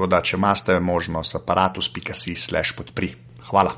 [0.00, 3.10] Tako da, če imate možnost, aparatus.si/slash podpri.
[3.50, 3.74] Hvala.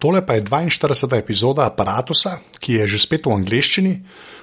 [0.00, 1.18] Tole pa je 42.
[1.20, 3.92] epizoda aparata, ki je že spet v angleščini.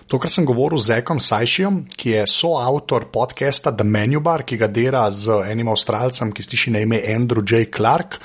[0.08, 4.70] Tokrat sem govoril z Ekom Sajšijem, ki je soavtor podcasta The Menu Bar, ki ga
[4.72, 7.68] dela z enim avstralcem, ki stiši na ime Andrew J.
[7.68, 8.16] Clark.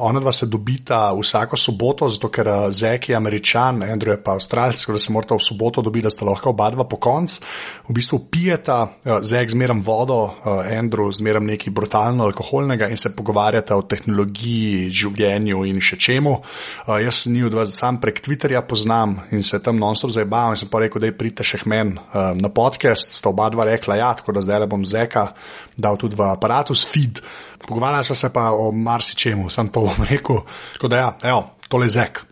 [0.00, 4.32] Ona dva se dobita vsako soboto, zato ker eh, Zek je američan, Andrew je pa
[4.32, 7.44] avstralc, tako da se morata v soboto dobiti, da sta lahko oba dva po koncu.
[7.88, 13.12] V bistvu pijeta, eh, Zek zmeram vodo, eh, Andrew zmeram nekaj brutalno alkoholnega in se
[13.16, 16.36] pogovarjata o tehnologiji, življenju in še čemu.
[16.88, 20.68] Jaz ni od vas sam prek Twitterja poznam in se tam non-stop zabavam in sem
[20.72, 23.98] pa rekel, da je pri pridite še meni uh, na podcast, sta oba dva rekla,
[23.98, 25.32] ja, tako da zdaj le bom zeka,
[25.76, 27.20] dal tudi v aparatus feed.
[27.66, 30.44] Pogovarjala sva se pa o marsičemu, sem to bom rekel.
[30.76, 32.22] Tako da ja, evo, tole zek.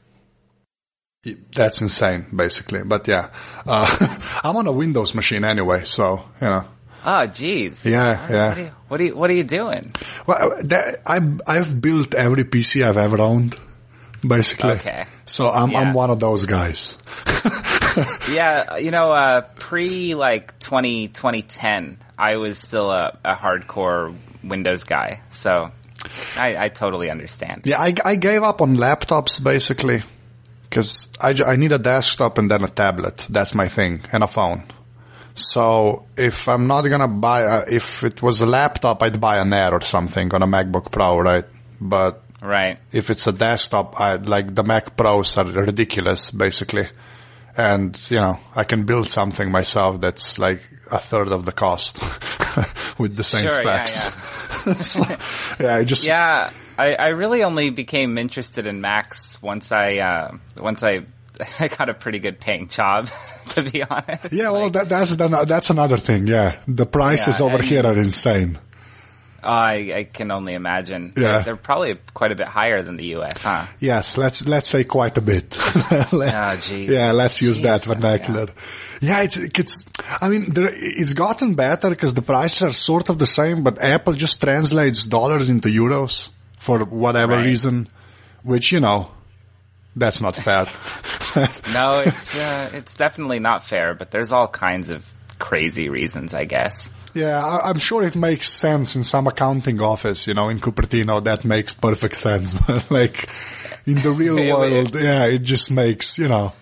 [1.56, 2.84] That's insane, basically.
[2.84, 3.32] But yeah,
[3.66, 3.88] uh,
[4.44, 6.64] I'm on a Windows machine anyway, so you know.
[7.06, 7.84] Oh, jeez.
[7.84, 8.48] Yeah, yeah.
[8.48, 9.92] What are, you, what are you What are you doing?
[10.26, 13.56] Well, that, I I've built every PC I've ever owned,
[14.22, 14.78] basically.
[14.80, 15.04] Okay.
[15.24, 15.80] So I'm Yeah.
[15.80, 16.96] I'm one of those guys.
[18.30, 24.84] yeah, you know, uh, pre like 20, 2010, I was still a, a hardcore Windows
[24.84, 25.20] guy.
[25.30, 25.70] So
[26.36, 27.62] I, I totally understand.
[27.64, 30.02] Yeah, I, I gave up on laptops basically
[30.68, 33.26] because I, I need a desktop and then a tablet.
[33.30, 34.64] That's my thing and a phone.
[35.34, 39.52] So if I'm not gonna buy, a, if it was a laptop, I'd buy an
[39.52, 41.44] Air or something on a MacBook Pro, right?
[41.80, 42.78] But Right.
[42.92, 46.86] if it's a desktop, I like the Mac Pros are ridiculous basically.
[47.56, 50.60] And, you know, I can build something myself that's like
[50.90, 52.00] a third of the cost
[52.98, 54.34] with the same Sure, yeah, specs.
[54.84, 55.04] So,
[55.60, 60.36] yeah, I just, Yeah, I, I really only became interested in Macs once I uh,
[60.58, 61.04] once I
[61.60, 63.08] I got a pretty good paying job,
[63.50, 64.32] to be honest.
[64.32, 66.26] Yeah, well, that, that's that's another thing.
[66.26, 68.58] Yeah, the prices Yeah, over here are insane.
[69.44, 71.12] I, I can only imagine.
[71.16, 71.40] Yeah.
[71.42, 73.66] They're, probably quite a bit higher than the U.S., huh?
[73.80, 75.50] Yes, let's let's say quite a bit.
[75.56, 76.86] Ah, jeez.
[76.88, 78.48] yeah, let's use that vernacular.
[79.00, 79.84] Yeah, it's it's.
[80.20, 83.78] I mean, there, it's gotten better because the prices are sort of the same, but
[83.80, 87.44] Apple just translates dollars into euros for whatever Right.
[87.44, 87.88] reason,
[88.42, 89.10] which you know,
[89.96, 90.66] that's not fair.
[91.72, 95.04] No, it's uh, it's definitely not fair, but there's all kinds of
[95.40, 96.90] crazy reasons, I guess.
[97.14, 101.22] Yeah, I, I'm sure it makes sense in some accounting office, you know, in Cupertino,
[101.24, 102.54] that makes perfect sense.
[102.66, 103.28] But like
[103.86, 106.52] in the real world, yeah, it just makes, you know,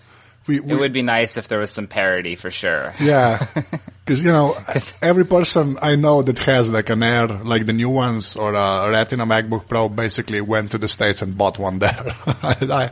[0.46, 2.94] we, we It would be nice if there was some parity for sure.
[3.00, 3.46] yeah,
[4.04, 4.56] because you know,
[5.02, 8.90] every person I know that has like an Air, like the new ones or a
[8.90, 12.14] Retina MacBook Pro, basically went to the states and bought one there.
[12.26, 12.90] I,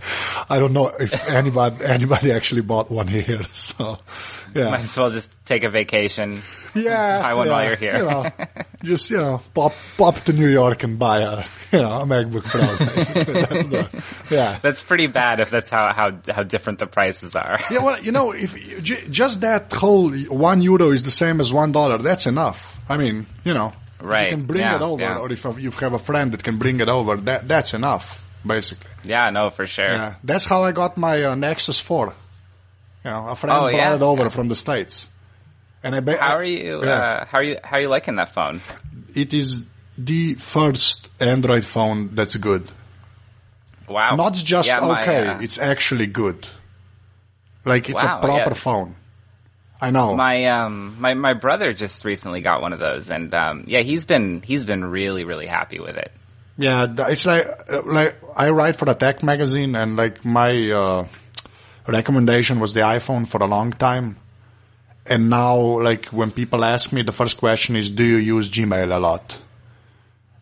[0.48, 3.40] I don't know if anybody anybody actually bought one here.
[3.52, 3.98] So,
[4.54, 6.40] yeah, Might as well just take a vacation.
[6.74, 7.98] yeah, buy one yeah, while you're here.
[7.98, 8.30] You know,
[8.82, 12.44] just you know, pop pop to New York and buy a you know a MacBook
[12.44, 12.86] Pro.
[12.94, 13.34] Basically.
[13.34, 14.58] That's the yeah.
[14.62, 17.60] That's pretty bad if that's how how how different the prices are.
[17.70, 21.52] Yeah, well, you know, if j- just that whole one euro is the same as
[21.52, 22.78] one dollar, that's enough.
[22.88, 25.18] I mean, you know, Right, you can bring yeah, it over, yeah.
[25.18, 28.90] or if you have a friend that can bring it over, that that's enough, basically.
[29.04, 29.90] Yeah, no, for sure.
[29.90, 32.14] Yeah, that's how I got my uh, Nexus Four.
[33.04, 33.94] You know, a friend Oh, brought yeah?
[33.94, 35.08] it over from the states,
[35.82, 36.00] and I.
[36.00, 36.82] Ba- How are you?
[36.84, 36.90] Yeah.
[36.92, 37.58] Uh, how are you?
[37.62, 38.60] How are you liking that phone?
[39.14, 39.64] it is
[39.98, 42.70] the first Android phone that's good.
[43.88, 46.46] Wow, Not just Yeah, my, okay, uh, it's actually good.
[47.64, 48.58] Like it's Wow, a proper yes.
[48.60, 48.94] phone.
[49.80, 50.14] I know.
[50.14, 54.04] my um my my brother just recently got one of those, and um yeah, he's
[54.04, 56.12] been he's been really really happy with it.
[56.58, 61.06] Yeah, it's like uh, like I write for the tech magazine, and like my uh,
[61.86, 64.16] recommendation was the iPhone for a long time.
[65.06, 68.94] And now, like when people ask me, the first question is, "Do you use Gmail
[68.94, 69.38] a lot?"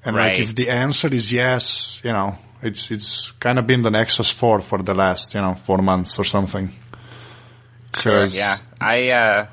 [0.05, 0.33] And Right.
[0.33, 4.33] like if the answer is yes, you know, it's it's kind of been the Nexus
[4.33, 6.71] 4 for the last, you know, 4 months or something.
[7.97, 8.21] Sure.
[8.21, 8.57] 'Cause- Yeah.
[8.81, 9.11] I.
[9.11, 9.47] Uh,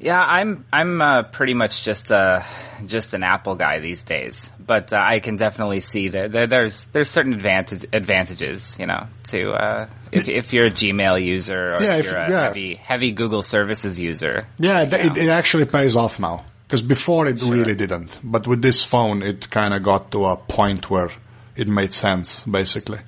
[0.00, 0.20] yeah.
[0.20, 0.64] I'm.
[0.72, 2.44] I'm uh, pretty much just a
[2.86, 4.50] just an Apple guy these days.
[4.64, 9.50] But uh, I can definitely see that there's there's certain advantage, advantages, you know, to
[9.52, 12.42] uh, if, if you're a Gmail user or Yeah, if if- you're a yeah.
[12.44, 14.46] heavy heavy Google services user.
[14.58, 16.44] Yeah, th- It, it actually pays off now.
[16.66, 18.18] Because before it really didn't.
[18.22, 21.08] But with this phone, it kind of got to a point where
[21.56, 22.98] it made sense, basically.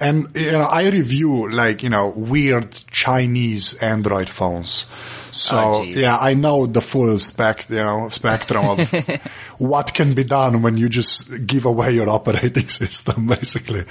[0.00, 4.86] And, you know, I review, like, you know, weird Chinese Android phones.
[5.30, 8.92] So, Oh, yeah, I know the full spec, you know, spectrum of
[9.58, 13.84] what can be done when you just give away your operating system, basically.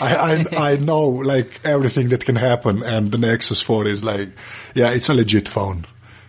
[0.00, 4.28] I, I, I know, like, everything that can happen, and the Nexus 4 is like,
[4.74, 5.86] yeah, it's a legit phone.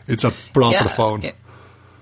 [0.07, 1.21] It's a proper phone.
[1.21, 1.31] Yeah,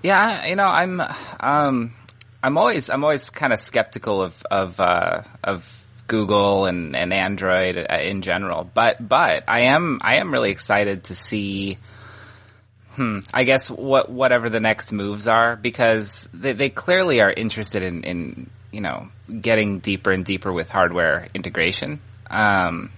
[0.02, 1.00] yeah, you know, I'm
[1.40, 1.94] um,
[2.42, 5.64] I'm always I'm always kind of skeptical of of uh, of
[6.14, 11.04] Google and, and Android uh, in general, but but I am I am really excited
[11.04, 11.78] to see.
[12.90, 17.82] Hmm, I guess what whatever the next moves are because they, they clearly are interested
[17.82, 19.08] in, in you know
[19.40, 22.00] getting deeper and deeper with hardware integration.
[22.30, 22.92] Um,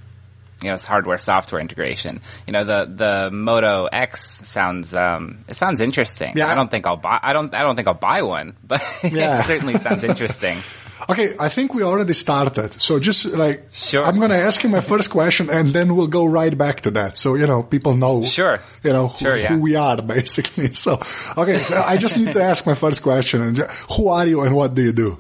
[0.63, 2.21] you know, it's hardware software integration.
[2.47, 6.33] You know, the the Moto X sounds um it sounds interesting.
[6.37, 6.49] Yeah.
[6.49, 9.41] I don't think I'll buy I don't I don't think I'll buy one, but Yeah.
[9.41, 10.57] it certainly sounds interesting.
[11.11, 12.81] Okay, I think we already started.
[12.81, 14.03] So just like, Sure.
[14.03, 16.91] I'm going to ask you my first question and then we'll go right back to
[16.93, 17.19] that.
[17.19, 18.59] So, you know, people know, Sure.
[18.83, 19.49] you know, who, Sure, yeah.
[19.49, 20.73] who we are basically.
[20.73, 20.95] So,
[21.37, 23.43] okay, so I just need to ask my first question.
[23.43, 23.59] And
[23.95, 25.19] Who are you and what do you do?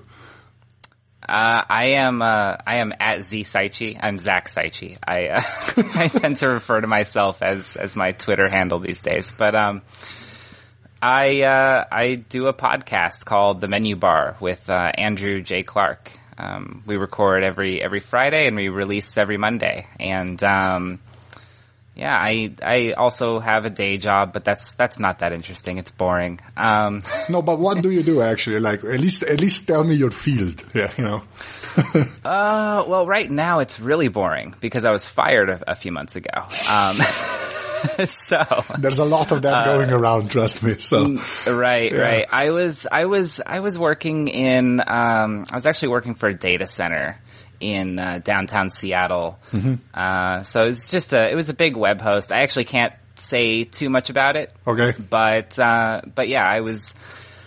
[1.28, 3.98] Uh, I am uh, I am at Z Cichy.
[4.00, 4.96] I'm Zach Cichy.
[5.06, 5.42] I uh,
[5.96, 9.82] I tend to refer to myself as as my Twitter handle these days, but um,
[11.02, 16.12] I uh, I do a podcast called The Menu Bar with uh, Andrew J Clark.
[16.38, 19.86] Um, we record every every Friday and we release every Monday.
[19.98, 21.00] And um,
[21.96, 25.78] yeah, I I also have a day job, but that's that's not that interesting.
[25.78, 26.40] It's boring.
[26.56, 28.60] Um, No, but what do you do actually?
[28.60, 30.62] Like, at least, at least tell me your field.
[30.74, 31.22] Yeah, you know.
[32.24, 36.16] Uh, well, right now it's really boring because I was fired a, a few months
[36.16, 36.30] ago.
[36.70, 36.96] Um,
[38.06, 38.42] so
[38.78, 40.76] There's a lot of that going around, trust me.
[40.78, 41.16] So,
[41.48, 41.98] right, Yeah.
[42.00, 42.26] right.
[42.30, 44.80] I was, I was, I was working in.
[44.80, 47.18] Um, I was actually working for a data center
[47.60, 49.38] in uh, downtown Seattle.
[49.94, 52.32] Uh, so it was just a, it was a big web host.
[52.32, 54.52] I actually can't say too much about it.
[54.66, 54.92] okay.
[55.10, 56.94] but uh, but yeah, I was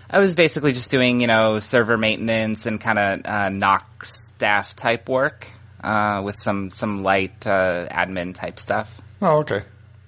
[0.10, 4.76] I was basically just doing you know server maintenance and kind of uh, NOC staff
[4.76, 5.48] type work
[5.84, 9.00] uh, with some some light uh, admin type stuff.
[9.22, 9.62] Oh, okay.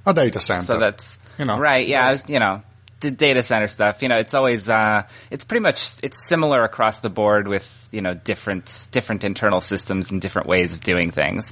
[0.05, 0.63] A data center.
[0.63, 1.59] So that's You know.
[1.59, 1.87] right.
[1.87, 2.63] Yeah, was, you know.
[3.01, 6.99] The data center stuff, you know, it's always, uh, it's pretty much, it's similar across
[6.99, 11.51] the board with, you know, different, different internal systems and different ways of doing things.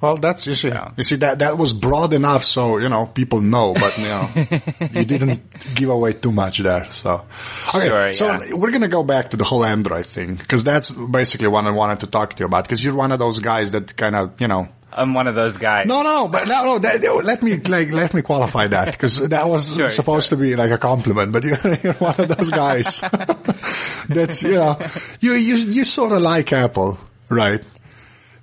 [0.00, 0.70] Well, that's you see.
[0.70, 0.92] So.
[0.96, 4.28] You see that that was broad enough, so you know people know, but you know
[5.00, 5.42] you didn't
[5.76, 6.90] give away too much there.
[6.90, 7.24] So
[7.72, 8.54] okay, Sure, so yeah.
[8.54, 12.00] we're gonna go back to the whole Android thing because that's basically what I wanted
[12.00, 12.64] to talk to you about.
[12.64, 14.68] Because you're one of those guys that kind of you know.
[14.94, 15.86] I'm one of those guys.
[15.86, 16.78] No, no, but no, no.
[16.78, 20.54] That, let me like let me qualify that because that was Sure, supposed to be
[20.56, 23.00] like a compliment, but you're, you're one of those guys.
[24.08, 24.78] that's you know
[25.20, 27.62] you you you sort of like Apple, right?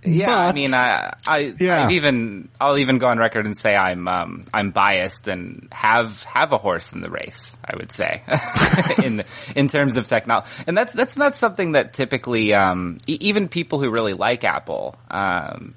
[0.02, 1.84] Yeah, I mean, I, I, Yeah.
[1.84, 6.24] I've even, I'll even go on record and say I'm, um, I'm biased and have
[6.24, 7.58] have a horse in the race.
[7.66, 8.24] I would say,
[9.04, 9.26] in
[9.58, 13.82] in terms of technology, and that's that's not something that typically, um, e- even people
[13.82, 15.76] who really like Apple, um,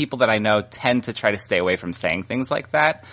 [0.00, 3.04] people that I know tend to try to stay away from saying things like that.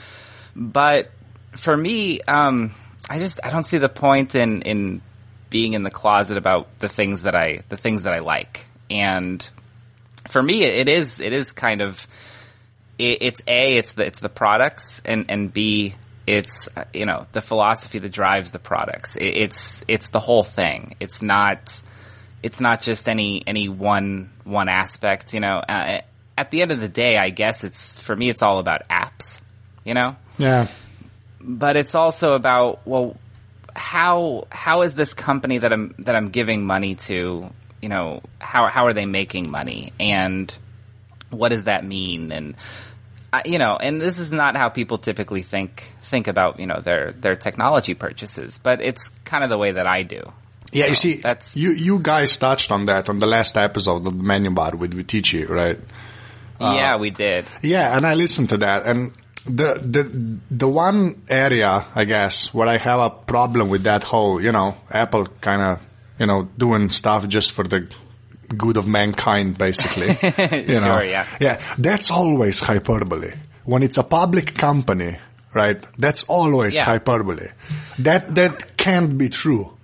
[0.55, 1.11] But
[1.51, 2.73] for me, um,
[3.09, 5.01] I just I don't see the point in in
[5.49, 9.47] being in the closet about the things that I the things that I like and
[10.29, 12.05] for me, it is it is kind of
[12.97, 17.41] it, it's a it's the it's the products and and b it's you know the
[17.41, 19.15] philosophy that drives the products.
[19.15, 20.95] It, it's it's the whole thing.
[20.99, 21.81] It's not
[22.43, 25.33] it's not just any any one one aspect.
[25.33, 26.01] You know, uh,
[26.37, 28.29] at the end of the day, I guess it's for me.
[28.29, 29.41] It's all about apps.
[29.83, 30.67] You know, Yeah.
[31.41, 33.15] but it's also about well
[33.75, 37.49] how how is this company that I'm that I'm giving money to
[37.81, 40.55] you know how how are they making money and
[41.29, 42.55] what does that mean and
[43.31, 46.81] uh, you know and this is not how people typically think think about you know
[46.81, 50.21] their their technology purchases but it's kind of the way that I do
[50.73, 54.03] Yeah, you see, that's- you you guys touched on that on the last episode of
[54.03, 55.79] the menu bar with Viticci, right?
[56.59, 59.11] Uh, yeah we did Yeah, and I listened to that, and
[59.45, 64.41] the the the one area I guess where I have a problem with that whole,
[64.41, 65.79] you know, Apple kind of
[66.19, 67.87] you know, doing stuff just for the
[68.55, 70.07] good of mankind, basically.
[70.65, 70.99] you know?
[70.99, 71.25] Sure, yeah.
[71.39, 73.33] Yeah, that's always hyperbole.
[73.65, 75.17] When it's a public company,
[75.53, 75.83] right?
[75.97, 76.85] That's always yeah.
[76.85, 77.49] hyperbole.
[77.99, 79.76] That that can't be true.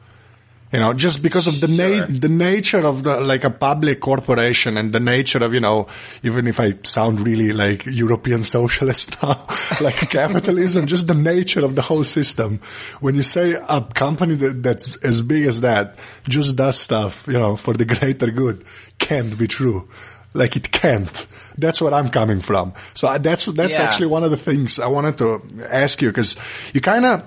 [0.74, 2.08] You know, just because of the sure.
[2.08, 5.86] na- the nature of the like a public corporation and the nature of you know,
[6.24, 9.46] even if I sound really like European socialist now,
[9.82, 12.60] like capitalism, just the nature of the whole system.
[13.02, 15.96] When you say a company that, that's as big as that
[16.28, 18.66] just does stuff, you know, for the greater good,
[18.98, 19.88] can't be true.
[20.34, 21.28] Like it can't.
[21.58, 22.74] That's what I'm coming from.
[22.96, 23.84] So that's that's yeah.
[23.84, 26.36] actually one of the things I wanted to ask you because
[26.74, 27.24] you kind of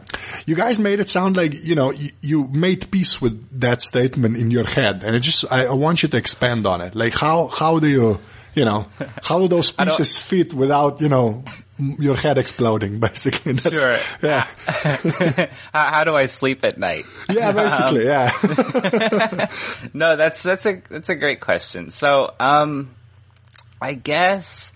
[0.47, 4.37] you guys made it sound like you know you, you, made peace with that statement
[4.37, 6.95] in your head, and it just I, I want you to expand on it.
[6.95, 8.19] Like how how do you
[8.57, 8.87] you know
[9.23, 11.45] how do those pieces fit without you know
[11.79, 14.41] your head exploding basically That's, sure yeah
[15.73, 19.49] how, how, do i sleep at night yeah basically um, yeah
[19.93, 22.96] no that's that's a that's a great question so um
[23.81, 24.73] I guess.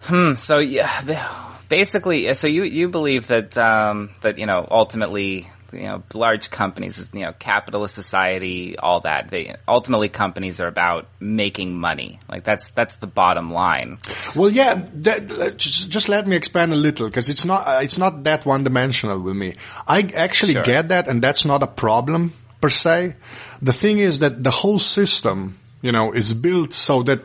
[0.00, 0.34] Hmm.
[0.34, 6.02] So yeah, basically, so you you believe that um, that you know ultimately you know
[6.12, 12.18] large companies you know capitalist society all that they ultimately companies are about making money
[12.28, 13.98] like that's that's the bottom line
[14.34, 17.98] well yeah that, just, just let me expand a little because it's not uh, it's
[17.98, 19.54] not that one dimensional with me
[19.88, 20.62] i actually sure.
[20.62, 23.14] get that and that's not a problem per se
[23.62, 27.20] the thing is that the whole system you know, is built so that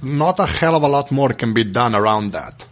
[0.00, 2.64] not a hell of a lot more can be done around that.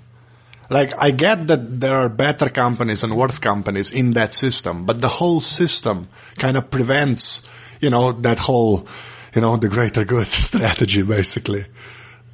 [0.70, 5.00] Like, I get that there are better companies and worse companies in that system, but
[5.00, 7.48] the whole system kind of prevents,
[7.80, 8.86] you know, that whole,
[9.34, 11.66] you know, the greater good strategy, basically.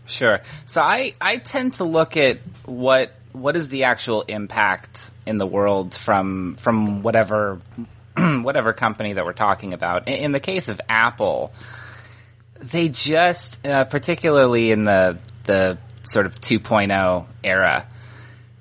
[0.07, 0.40] Sure.
[0.66, 5.47] So I, I tend to look at what, what is the actual impact in the
[5.47, 7.61] world from, from whatever,
[8.16, 10.09] whatever company that we're talking about.
[10.09, 11.52] In the case of Apple,
[12.61, 17.87] they just, uh, particularly in the the sort of 2.0 era,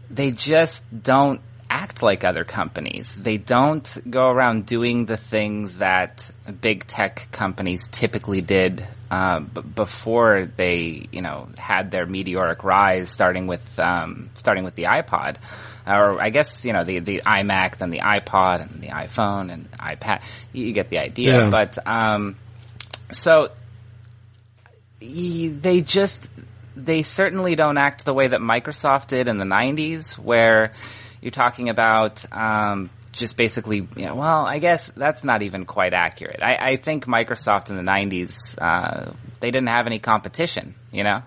[0.10, 3.16] they just don't act like other companies.
[3.16, 9.62] They don't go around doing the things that big tech companies typically did uh, b-
[9.62, 15.38] before they, you know, had their meteoric rise, starting with um, starting with the iPod,
[15.86, 19.72] or I guess you know the the iMac, then the iPod, and the iPhone, and
[19.74, 20.22] iPad.
[20.54, 21.40] You, you get the idea.
[21.40, 21.50] Yeah.
[21.50, 22.36] But um,
[23.12, 23.50] so
[25.00, 26.30] they just
[26.76, 30.74] they certainly don't act the way that Microsoft did in the '90s, where
[31.22, 35.94] you're talking about um, just basically, you know, well, I guess that's not even quite
[35.94, 36.42] accurate.
[36.44, 40.76] I, I think Microsoft in the '90s uh, they didn't have any competition.
[40.92, 41.24] You know,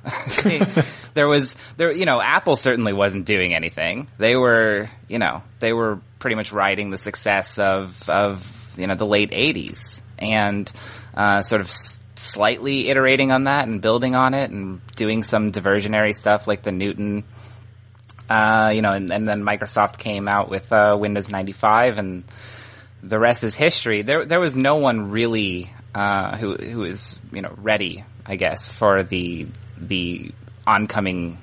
[1.14, 4.09] there was there, you know, Apple certainly wasn't doing anything.
[4.19, 8.95] They were, you know, they were pretty much riding the success of of you know
[8.95, 10.71] the late '80s and
[11.14, 11.71] uh, sort of
[12.23, 16.73] slightly iterating on that and building on it and doing some diversionary stuff like the
[16.73, 17.25] Newton.
[18.31, 22.25] Uh, you know, and, and, then Microsoft came out with uh, Windows 95, and
[23.02, 24.02] the rest is history.
[24.02, 28.69] There, there was no one really uh, who who was you know ready, I guess,
[28.69, 30.31] for the the
[30.67, 31.38] oncoming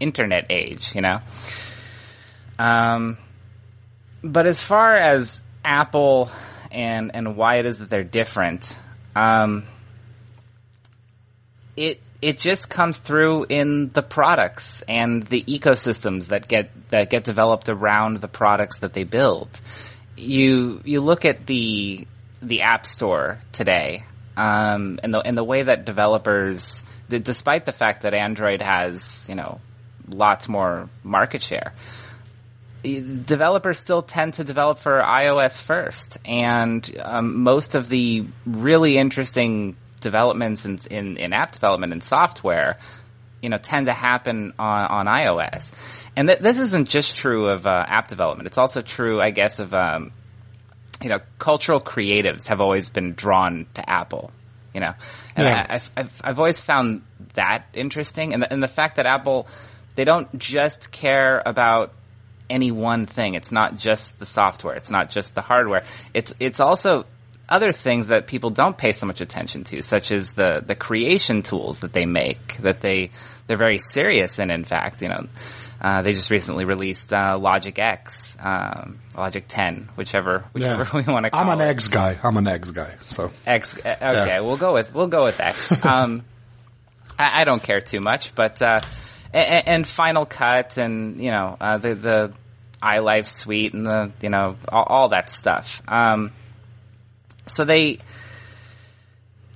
[0.00, 0.92] internet age.
[0.94, 1.20] You know,
[2.58, 3.18] um,
[4.22, 6.30] but as far as Apple
[6.70, 8.74] and and why it is that they're different,
[9.14, 9.64] um,
[11.76, 17.24] it it just comes through in the products and the ecosystems that get that get
[17.24, 19.60] developed around the products that they build.
[20.16, 22.06] You you look at the
[22.40, 24.04] the App Store today,
[24.36, 29.34] um, and the and the way that developers, despite the fact that Android has you
[29.34, 29.60] know
[30.06, 31.72] lots more market share,
[32.82, 39.76] developers still tend to develop for iOS first, and um, most of the really interesting
[40.02, 42.78] developments in, in, in app development and software,
[43.40, 45.72] you know, tend to happen on, on iOS.
[46.14, 48.46] And th- this isn't just true of uh, app development.
[48.46, 50.12] It's also true, I guess, of um,
[51.00, 54.30] you know, cultural creatives have always been drawn to Apple.
[54.74, 54.94] You know,
[55.36, 55.66] and yeah.
[55.68, 57.02] I, have I've I've always found
[57.34, 59.46] that interesting, and the, and the fact that Apple
[59.96, 61.92] they don't just care about
[62.48, 63.34] any one thing.
[63.34, 64.74] It's not just the software.
[64.74, 65.84] It's not just the hardware.
[66.14, 67.04] It's it's also
[67.52, 71.42] other things that people don't pay so much attention to, such as the the creation
[71.42, 72.56] tools that they make.
[72.62, 73.10] That they
[73.46, 74.50] they're very serious in.
[74.50, 75.26] In fact, you know,
[75.80, 80.96] uh, they just recently released uh, Logic X, um, Logic 10, whichever whichever yeah.
[81.06, 81.70] we want to call I'm an it.
[81.70, 82.16] X guy.
[82.22, 82.96] I'm an X guy.
[83.00, 83.76] So X.
[83.76, 84.40] Uh, okay, yeah.
[84.40, 85.72] we'll go with we'll go with X.
[85.92, 86.24] Um,
[87.18, 88.80] I, I, don't care too much, but uh,
[89.34, 92.32] and, and, Final Cut and you know uh, the the
[92.80, 95.82] iLife suite and the you know all, all that stuff.
[95.86, 96.32] Um,
[97.46, 97.98] so they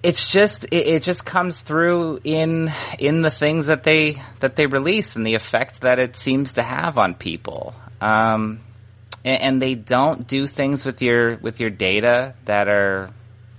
[0.03, 4.67] it's just it, it, just comes through in in the things that they that they
[4.67, 7.75] release and the effect that it seems to have on people.
[8.01, 8.61] Um,
[9.25, 13.11] and, and, they don't do things with your with your data that are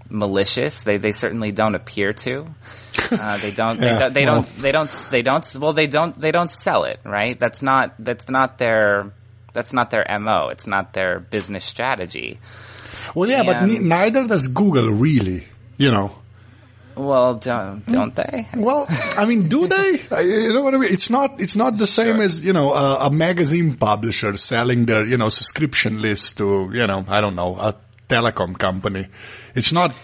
[0.09, 0.83] malicious.
[0.83, 2.45] They they certainly don't appear to.
[3.11, 3.79] Uh, they don't.
[3.81, 4.71] yeah, they, don't, they don't.
[4.71, 5.07] They don't.
[5.11, 5.55] They don't.
[5.55, 6.19] Well, they don't.
[6.19, 6.99] They don't sell it.
[7.03, 7.39] Right.
[7.39, 7.95] That's not.
[7.99, 9.11] That's not their.
[9.53, 10.49] That's not their mo.
[10.49, 12.39] It's not their business strategy.
[13.17, 15.43] Well, yeah, and, but neither does Google really.
[15.77, 16.11] You know.
[16.95, 18.47] Well, don't don't they?
[18.55, 18.85] Well,
[19.17, 20.03] I mean, do they?
[20.21, 20.93] you know what I mean?
[20.93, 22.23] It's not it's not the same sure.
[22.23, 26.85] as you know a, a, magazine publisher selling their you know subscription list to you
[26.85, 27.73] know I don't know a
[28.07, 29.07] telecom company.
[29.55, 29.95] It's not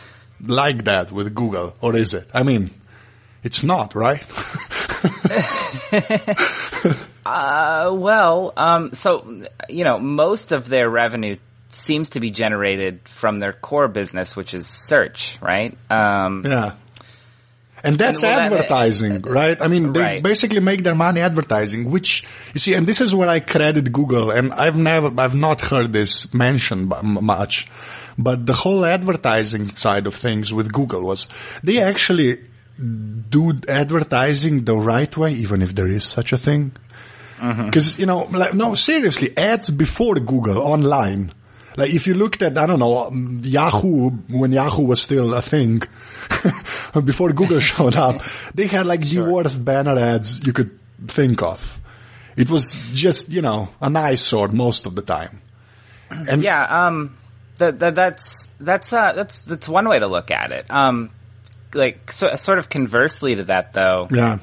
[0.42, 2.28] like that with Google, or is it?
[2.34, 2.72] I mean,
[3.44, 4.24] it's not, right?
[7.28, 11.38] uh, well, um, so you know, most of their revenue
[11.76, 15.78] seems to be generated from their core business, which is search, right?
[15.90, 16.76] Um, yeah.
[17.84, 19.62] And that's and well, advertising, that, right?
[19.62, 20.24] I mean, they right.
[20.24, 24.32] basically make their money advertising, which you see, and this is where I credit Google.
[24.32, 27.70] And I've never, I've not heard this mentioned much,
[28.18, 31.28] but the whole advertising side of things with Google was
[31.62, 32.38] they actually
[32.78, 36.72] do advertising the right way, even if there is such a thing.
[37.36, 38.00] Because mm-hmm.
[38.00, 41.32] you know, like no, seriously, ads before Google online
[41.76, 43.10] like if you looked at, I don't know,
[43.44, 45.80] Yahoo, when Yahoo was still a thing,
[47.04, 48.22] before Google showed up,
[48.54, 49.26] they had like sure.
[49.26, 50.78] the worst banner ads you could
[51.08, 51.80] think of.
[52.36, 55.42] It was just, you know, an eyesore most of the time.
[56.10, 57.18] And yeah, um,
[57.58, 60.66] that, that, that's, that's, uh, that's, that's one way to look at it.
[60.70, 61.10] Um,
[61.74, 64.08] like, so, sort of conversely to that though.
[64.12, 64.40] Yeah.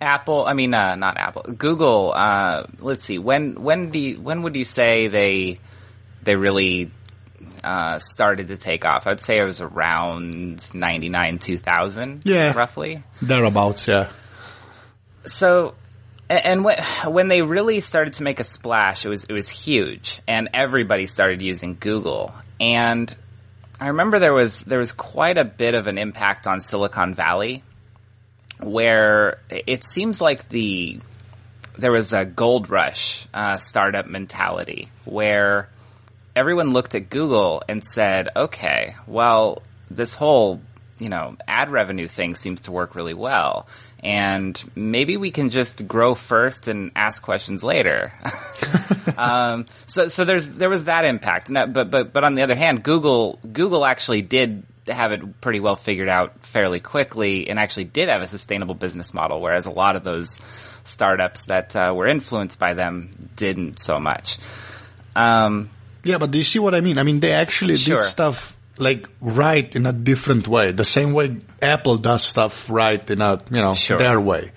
[0.00, 4.42] Apple, I mean, uh, not Apple, Google, uh, let's see, when, when do you, when
[4.42, 5.60] would you say they,
[6.22, 6.90] they really
[7.64, 9.06] uh, started to take off.
[9.06, 12.22] I'd say it was around 99, 2000.
[12.24, 12.52] Yeah.
[12.56, 13.02] Roughly.
[13.20, 14.08] Thereabouts, yeah.
[15.24, 15.74] So,
[16.28, 20.20] and when, when they really started to make a splash, it was, it was huge
[20.26, 22.34] and everybody started using Google.
[22.60, 23.14] And
[23.80, 27.62] I remember there was, there was quite a bit of an impact on Silicon Valley
[28.60, 31.00] where it seems like the,
[31.78, 35.68] there was a gold rush, uh, startup mentality where
[36.34, 40.60] everyone looked at Google and said, okay, well, this whole,
[40.98, 43.66] you know, ad revenue thing seems to work really well.
[44.02, 48.12] And maybe we can just grow first and ask questions later.
[49.16, 51.52] um, so, so there's, there was that impact.
[51.52, 55.76] but, but, but on the other hand, Google, Google actually did have it pretty well
[55.76, 59.94] figured out fairly quickly and actually did have a sustainable business model, whereas a lot
[59.94, 60.40] of those
[60.84, 64.38] startups that uh, were influenced by them didn't so much.
[65.14, 65.70] Um,
[66.04, 66.98] yeah, but do you see what I mean?
[66.98, 67.98] I mean, they actually sure.
[67.98, 73.08] did stuff like right in a different way, the same way Apple does stuff right
[73.10, 73.98] in a you know sure.
[73.98, 74.52] their way,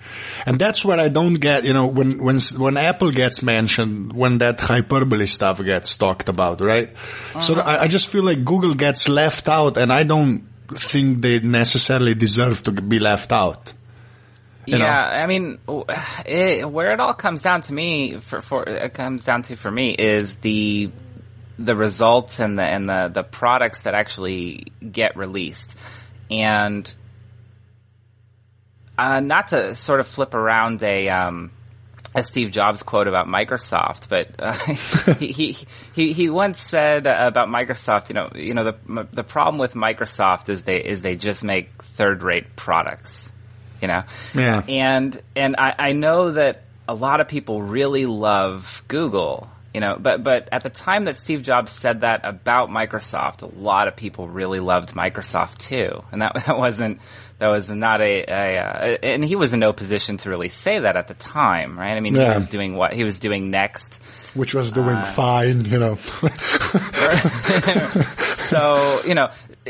[0.46, 4.38] and that's where I don't get you know when when when Apple gets mentioned when
[4.38, 6.90] that hyperbole stuff gets talked about, right?
[6.90, 7.40] Uh-huh.
[7.40, 11.40] So I, I just feel like Google gets left out, and I don't think they
[11.40, 13.72] necessarily deserve to be left out.
[14.66, 15.22] You yeah, know?
[15.22, 15.58] I mean,
[16.26, 19.70] it, where it all comes down to me, for, for it comes down to for
[19.70, 20.90] me is the
[21.58, 25.76] the results and the and the the products that actually get released,
[26.30, 26.92] and
[28.98, 31.08] uh, not to sort of flip around a.
[31.08, 31.50] Um,
[32.14, 34.54] a Steve Jobs quote about Microsoft, but uh,
[35.18, 35.54] he,
[35.94, 40.48] he, he once said about Microsoft, you know, you know the the problem with Microsoft
[40.48, 43.30] is they is they just make third rate products,
[43.82, 44.02] you know,
[44.34, 49.80] yeah, and and I, I know that a lot of people really love Google, you
[49.80, 53.88] know, but but at the time that Steve Jobs said that about Microsoft, a lot
[53.88, 56.98] of people really loved Microsoft too, and that that wasn't
[57.40, 60.78] that was not a, a, uh, and he was in no position to really say
[60.78, 61.94] that at the time, right?
[61.94, 62.30] I mean, yeah.
[62.30, 64.00] he was doing what he was doing next,
[64.32, 65.96] which was doing uh, fine, you know.
[68.36, 69.28] so you know,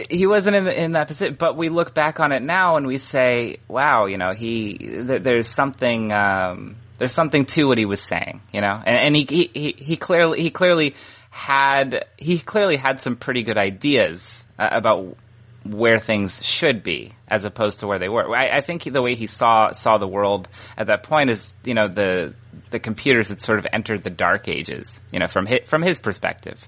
[0.08, 2.98] he wasn't in, in that position, but we look back on it now and we
[2.98, 6.12] say, wow, you know, he th- there's something.
[6.12, 9.96] Um, there's something to what he was saying, you know, and, and he, he, he
[9.96, 10.94] clearly, he clearly
[11.30, 15.16] had, he clearly had some pretty good ideas uh, about
[15.64, 18.34] where things should be as opposed to where they were.
[18.34, 21.74] I, I think the way he saw, saw the world at that point is, you
[21.74, 22.34] know, the,
[22.70, 26.00] the computers had sort of entered the dark ages, you know, from his, from his
[26.00, 26.66] perspective.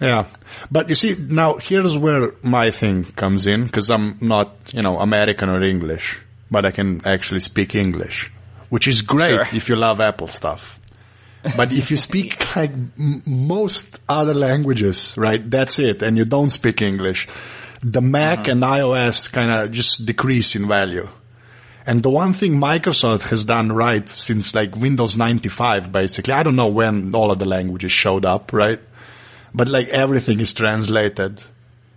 [0.00, 0.26] Yeah.
[0.70, 4.98] But you see, now here's where my thing comes in, because I'm not, you know,
[4.98, 8.30] American or English, but I can actually speak English
[8.68, 9.46] which is great sure.
[9.52, 10.78] if you love Apple stuff.
[11.56, 16.50] but if you speak like m- most other languages, right, that's it, and you don't
[16.50, 17.28] speak English,
[17.82, 18.50] the Mac Uh-huh.
[18.52, 21.08] and iOS kind of just decrease in value.
[21.86, 26.56] And the one thing Microsoft has done right since like Windows 95, basically, I don't
[26.56, 28.80] know when all of the languages showed up, right?
[29.54, 31.40] But like everything is translated,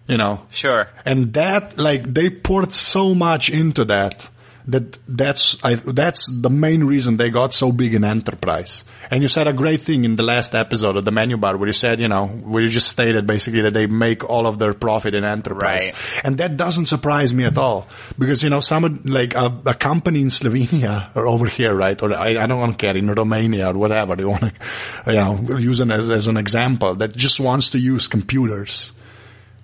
[0.07, 0.43] you know?
[0.49, 0.87] Sure.
[1.03, 4.29] And that, like, they poured so much into that
[4.67, 8.83] that that's I, that's the main reason they got so big in enterprise.
[9.09, 11.67] And you said a great thing in the last episode of the menu bar where
[11.67, 14.73] you said, you know, where you just stated basically that they make all of their
[14.73, 15.91] profit in enterprise.
[15.91, 16.25] Right.
[16.25, 20.21] And that doesn't surprise me at all because, you know, some like a, a company
[20.21, 22.01] in Slovenia or over here, right?
[22.01, 25.17] Or I, I don't want to care in Romania or whatever they want to, you
[25.17, 28.93] know, use it as, as an example that just wants to use computers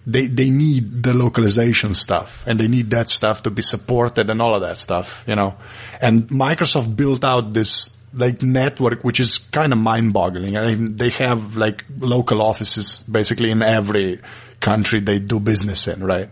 [0.07, 4.41] they they need the localization stuff and they need that stuff to be supported and
[4.41, 5.55] all of that stuff, you know.
[6.01, 10.57] And Microsoft built out this like network which is kind of mind-boggling.
[10.57, 14.19] I mean, they have like local offices basically in every
[14.61, 16.29] country they do business in, right?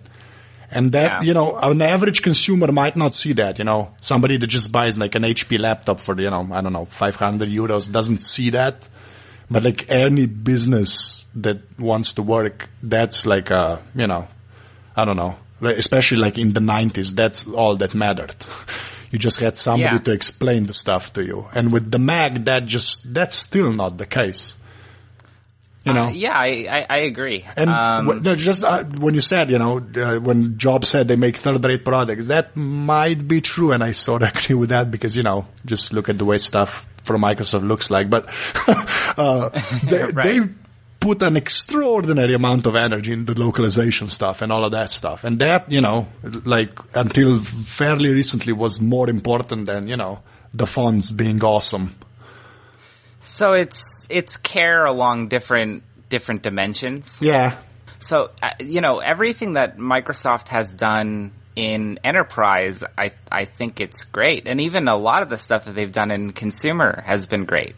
[0.72, 1.22] And that, Yeah.
[1.28, 4.98] you know, an average consumer might not see that, you know, somebody that just buys
[4.98, 8.88] like an HP laptop for, you know, I don't know, 500 euros doesn't see that.
[9.50, 14.28] But like any business that wants to work, that's like a, you know,
[14.96, 18.36] I don't know, like, especially like in the 90s, that's all that mattered.
[19.12, 20.00] You just had somebody Yeah.
[20.02, 21.48] to explain the stuff to you.
[21.54, 24.58] And with the Mac, that just, that's still not the case.
[25.86, 26.08] You know?
[26.08, 27.46] Uh, yeah, I, I, I agree.
[27.56, 31.38] And um, just uh, when you said, you know, uh, when Jobs said they make
[31.38, 35.24] third-rate products, that might be true, and I sort of agree with that because you
[35.24, 38.10] know, just look at the way stuff from Microsoft looks like.
[38.10, 38.26] But
[39.18, 39.50] uh,
[39.90, 40.24] they, Right.
[40.24, 40.40] they
[41.00, 45.24] put an extraordinary amount of energy in the localization stuff and all of that stuff,
[45.24, 46.08] and that you know,
[46.46, 50.20] like until fairly recently, was more important than you know
[50.54, 51.94] the fonts being awesome.
[53.22, 57.20] so it's it's care along different different dimensions.
[57.22, 57.58] Yeah,
[58.00, 64.04] So uh, you know everything that Microsoft has done in enterprise, I I think it's
[64.04, 67.46] great, and even a lot of the stuff that they've done in consumer has been
[67.46, 67.76] great.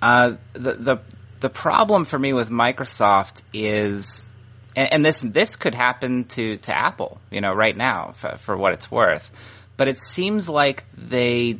[0.00, 1.00] Uh, the the
[1.40, 4.30] the problem for me with Microsoft is,
[4.74, 8.56] and, and this this could happen to to Apple, you know, right now for, for
[8.56, 9.30] what it's worth,
[9.76, 11.58] but it seems like they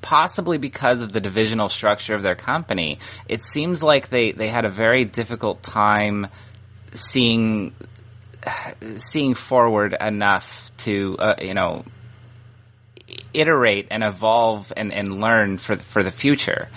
[0.00, 2.98] possibly because of the divisional structure of their company,
[3.28, 6.28] it seems like they, they had a very difficult time
[6.92, 7.74] seeing
[8.98, 11.84] seeing forward enough to uh, you know
[13.34, 16.68] iterate and evolve and, and learn for for the future.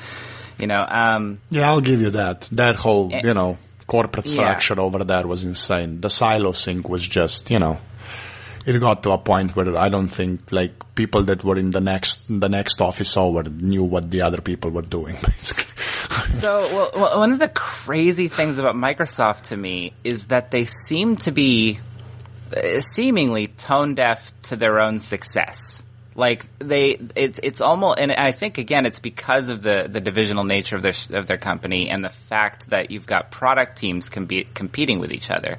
[0.60, 2.42] You know, um, Yeah, I'll give you that.
[2.54, 4.32] That whole, Eh, you know, corporate yeah.
[4.58, 6.00] structure over there was insane.
[6.00, 7.78] The silo sync was just, you know,
[8.66, 11.82] it got to a point where I don't think like people that were in the
[11.82, 15.72] next the next office over knew what the other people were doing, basically.
[15.76, 21.18] So, well, one of the crazy things about Microsoft to me is that they seem
[21.18, 21.80] to be
[22.56, 25.84] uh, seemingly tone deaf to their own success.
[26.16, 30.46] Like they, it's it's almost, and I think again, it's because of the the divisional
[30.46, 34.54] nature of their of their company and the fact that you've got product teams compete,
[34.56, 35.58] competing with each other,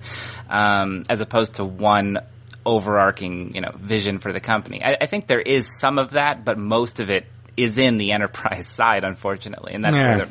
[0.49, 2.21] um, as opposed to one
[2.67, 4.83] overarching, you know, vision for the company.
[4.85, 7.25] I, I think there is some of that, but most of it
[7.57, 10.17] is in the enterprise side, unfortunately, and that's Yeah.
[10.19, 10.29] where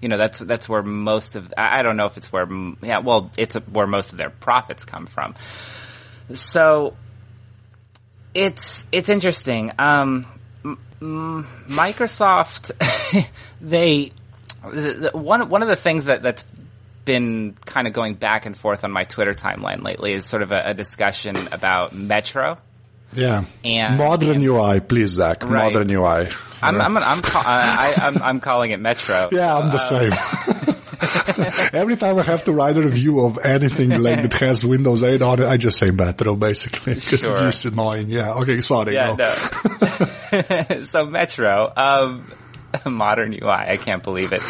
[0.00, 2.46] you know that's that's where most of I don't know if it's where
[2.82, 5.34] yeah well it's where most of their profits come from.
[6.32, 6.96] So
[8.32, 9.72] it's it's interesting.
[9.78, 10.26] Um,
[11.02, 12.70] Microsoft
[13.60, 14.12] they
[14.70, 16.44] the, the, one one of the things that that's
[17.10, 20.52] been kind of going back and forth on my Twitter timeline lately is sort of
[20.52, 22.56] a, a discussion about Metro.
[23.12, 23.44] yeah.
[23.64, 25.42] And- Modern and- UI, please, Zach.
[25.44, 25.72] Right.
[25.72, 26.28] Modern UI.
[26.62, 29.28] I'm I'm I'm, ca- I, I, I'm I'm calling it Metro.
[29.32, 30.12] Yeah, I'm the same.
[31.72, 35.22] Every time I have to write a review of anything like that has Windows 8
[35.22, 37.32] on it, I just say Metro basically because Sure.
[37.32, 38.10] it's just annoying.
[38.10, 38.34] Yeah.
[38.34, 38.60] Okay.
[38.60, 38.94] Sorry.
[38.94, 39.24] Yeah, go.
[39.24, 40.82] no.
[40.92, 42.24] so Metro, um,
[42.86, 43.50] modern UI.
[43.50, 44.42] I can't believe it.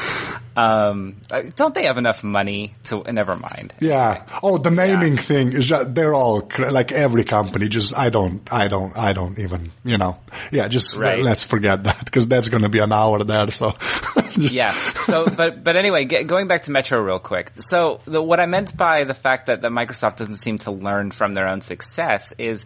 [0.57, 3.03] Um, uh, don't they have enough money to?
[3.11, 3.73] Never mind.
[3.81, 4.25] Yeah.
[4.43, 7.69] Oh, the naming thing is just, they're all like every company.
[7.69, 10.19] Just I don't, I don't, I don't even, you know.
[10.51, 11.23] Yeah, just Right.
[11.23, 13.51] let's forget that because that's going to be an hour there.
[13.51, 13.75] So
[14.37, 14.71] Yeah.
[14.73, 17.53] So, but but anyway, get, going back to Metro real quick.
[17.59, 21.11] So, the, what I meant by the fact that, that Microsoft doesn't seem to learn
[21.11, 22.65] from their own success is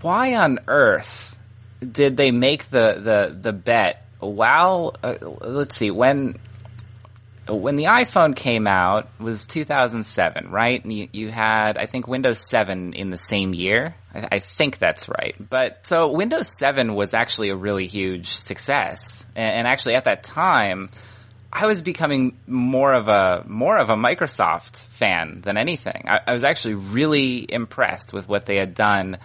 [0.00, 1.36] why on earth
[1.80, 4.03] did they make the the the bet?
[4.20, 6.38] While uh, let's see when
[7.48, 10.82] when the iPhone came out was 2007, right?
[10.82, 13.96] And you, you had, I think, Windows 7 in the same year.
[14.14, 15.34] I, I, think that's right.
[15.38, 19.26] But so Windows 7 was actually a really huge success.
[19.36, 20.88] And, and actually at that time,
[21.52, 26.06] I was becoming more of a more of a Microsoft fan than anything.
[26.08, 29.18] I, I was actually really impressed with what they had done,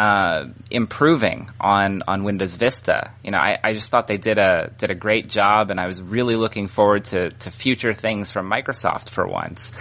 [0.00, 3.12] uh, improving on on Windows Vista.
[3.22, 5.86] You know, I, I just thought they did a did a great job, and I
[5.86, 9.72] was really looking forward to to future things from Microsoft for once.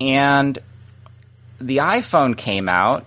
[0.00, 0.58] And
[1.60, 3.04] the iPhone came out,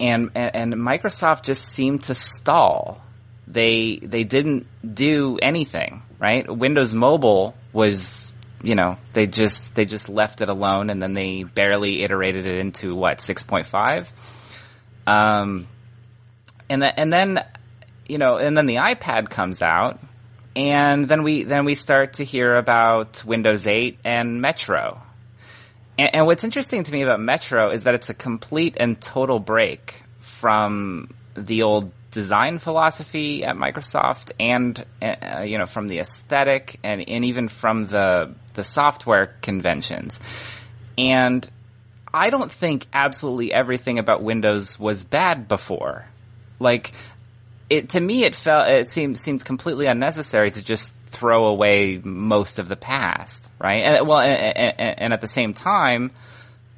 [0.00, 3.00] and and Microsoft just seemed to stall.
[3.46, 6.48] They they didn't do anything right?
[6.54, 11.42] Windows Mobile was, you know, they just they just left it alone, and then they
[11.42, 14.10] barely iterated it into what six point five.
[15.06, 15.68] Um,
[16.68, 17.44] and then and then,
[18.08, 20.00] you know, and then the iPad comes out,
[20.54, 25.00] and then we then we start to hear about Windows 8 and Metro.
[25.98, 29.38] And, and what's interesting to me about Metro is that it's a complete and total
[29.38, 36.80] break from the old design philosophy at Microsoft and uh, you know from the aesthetic
[36.82, 40.18] and, and even from the the software conventions.
[40.98, 41.48] And
[42.16, 46.06] I don't think absolutely everything about Windows was bad before.
[46.58, 46.92] Like
[47.68, 52.58] it to me it felt it seemed seemed completely unnecessary to just throw away most
[52.58, 53.82] of the past, right?
[53.82, 56.10] And well and, and, and at the same time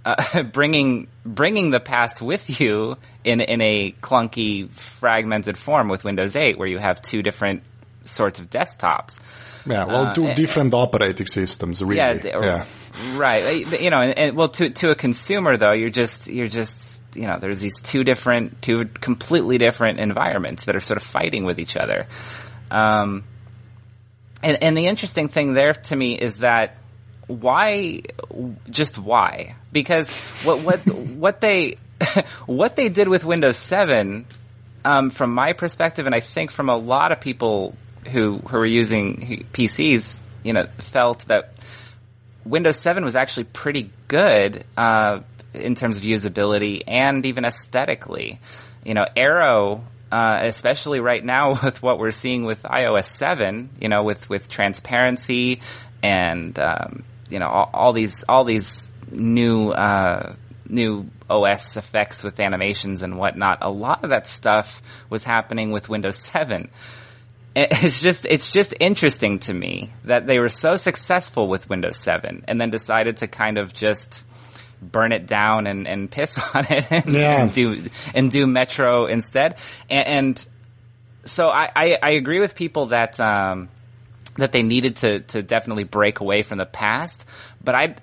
[0.05, 6.35] uh, bringing bringing the past with you in in a clunky, fragmented form with Windows
[6.35, 7.62] 8, where you have two different
[8.05, 9.20] sorts of desktops.
[9.66, 11.96] Yeah, well, two uh, different operating systems, really.
[11.96, 12.64] Yeah, yeah.
[13.14, 13.81] Right.
[13.81, 17.27] You know, and, and, well, to to a consumer though, you're just you're just you
[17.27, 21.59] know, there's these two different, two completely different environments that are sort of fighting with
[21.59, 22.07] each other.
[22.70, 23.24] Um,
[24.42, 26.77] and and the interesting thing there to me is that
[27.27, 28.03] why
[28.70, 30.11] just why because
[30.44, 31.77] what what what they
[32.46, 34.24] what they did with Windows 7
[34.85, 37.74] um, from my perspective and I think from a lot of people
[38.11, 41.53] who who are using PCs you know felt that
[42.44, 45.20] Windows 7 was actually pretty good uh,
[45.55, 48.40] in terms of usability and even aesthetically
[48.85, 53.90] you know Aero uh, especially right now with what we're seeing with iOS 7, you
[53.90, 55.61] know, with, with transparency
[56.03, 60.35] and um, you know all, all these all these new uh,
[60.68, 63.59] new OS effects with animations and whatnot.
[63.62, 66.70] A lot of that stuff was happening with Windows 7.
[67.61, 72.44] It's just it's just interesting to me that they were so successful with Windows 7
[72.46, 74.24] and then decided to kind of just
[74.80, 77.42] burn it down and, and piss on it and, yeah.
[77.42, 77.82] and do
[78.14, 79.56] and do Metro instead.
[79.90, 80.46] And, and
[81.24, 83.68] so I, I, I, agree with people that um,
[84.37, 87.24] that they needed to to definitely break away from the past,
[87.62, 87.96] but I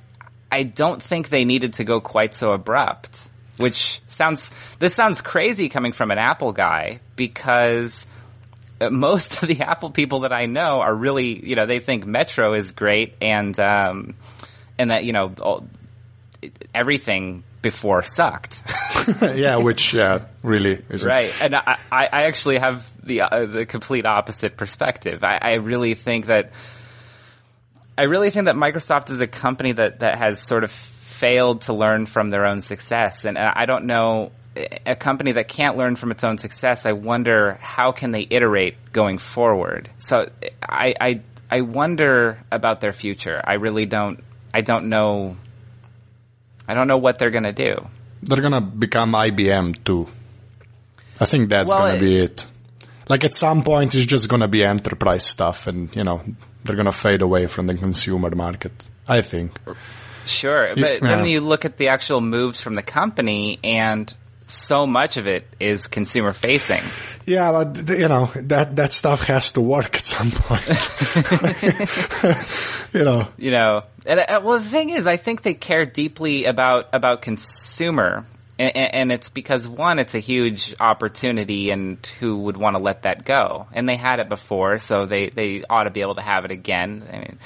[0.52, 3.22] I don't think they needed to go quite so abrupt.
[3.58, 8.06] Which sounds this sounds crazy coming from an Apple guy because
[8.92, 12.54] most of the Apple people that I know are really you know they think Metro
[12.54, 14.16] is great and um,
[14.78, 15.68] and that you know all,
[16.74, 18.62] everything before sucked.
[19.36, 21.34] yeah, which yeah, really is right.
[21.42, 25.24] And I, I actually have the uh, the complete opposite perspective.
[25.24, 26.52] I, I really think that
[27.98, 31.74] I really think that Microsoft is a company that that has sort of failed to
[31.74, 34.32] learn from their own success, and I don't know
[34.86, 36.86] a company that can't learn from its own success.
[36.86, 39.90] I wonder how can they iterate going forward.
[40.00, 40.30] So
[40.62, 43.42] I I I wonder about their future.
[43.44, 44.24] I really don't.
[44.54, 45.36] I don't know
[46.68, 47.88] I don't know what they're going to do.
[48.24, 50.08] They're going to become IBM too.
[51.20, 52.46] I think that's well, going to be it.
[53.08, 56.24] Like at some point, it's just going to be enterprise stuff, and you know
[56.64, 58.88] they're going to fade away from the consumer market.
[59.08, 59.52] I think.
[60.26, 61.16] Sure, but yeah.
[61.16, 64.12] then you look at the actual moves from the company, and
[64.48, 66.82] so much of it is consumer facing.
[67.26, 70.62] Yeah, but you know that that stuff has to work at some point.
[72.94, 73.28] you know.
[73.38, 77.22] You know, and uh, well, the thing is, I think they care deeply about about
[77.22, 78.26] consumer.
[78.58, 83.02] And, and it's because one, it's a huge opportunity, and who would want to let
[83.02, 83.68] that go?
[83.74, 86.52] And they had it before, so they, they ought to be able to have it
[86.52, 87.04] again.
[87.12, 87.40] I mean,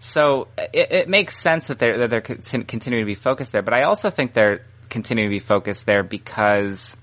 [0.00, 3.62] so it, it makes sense that they're that they're continuing to be focused there.
[3.62, 6.96] But I also think they're continue to be focused there because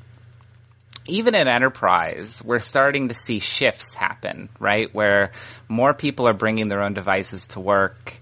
[1.08, 4.94] even in enterprise, we're starting to see shifts happen, right?
[4.94, 5.32] Where
[5.68, 8.14] more people are bringing their own devices to work.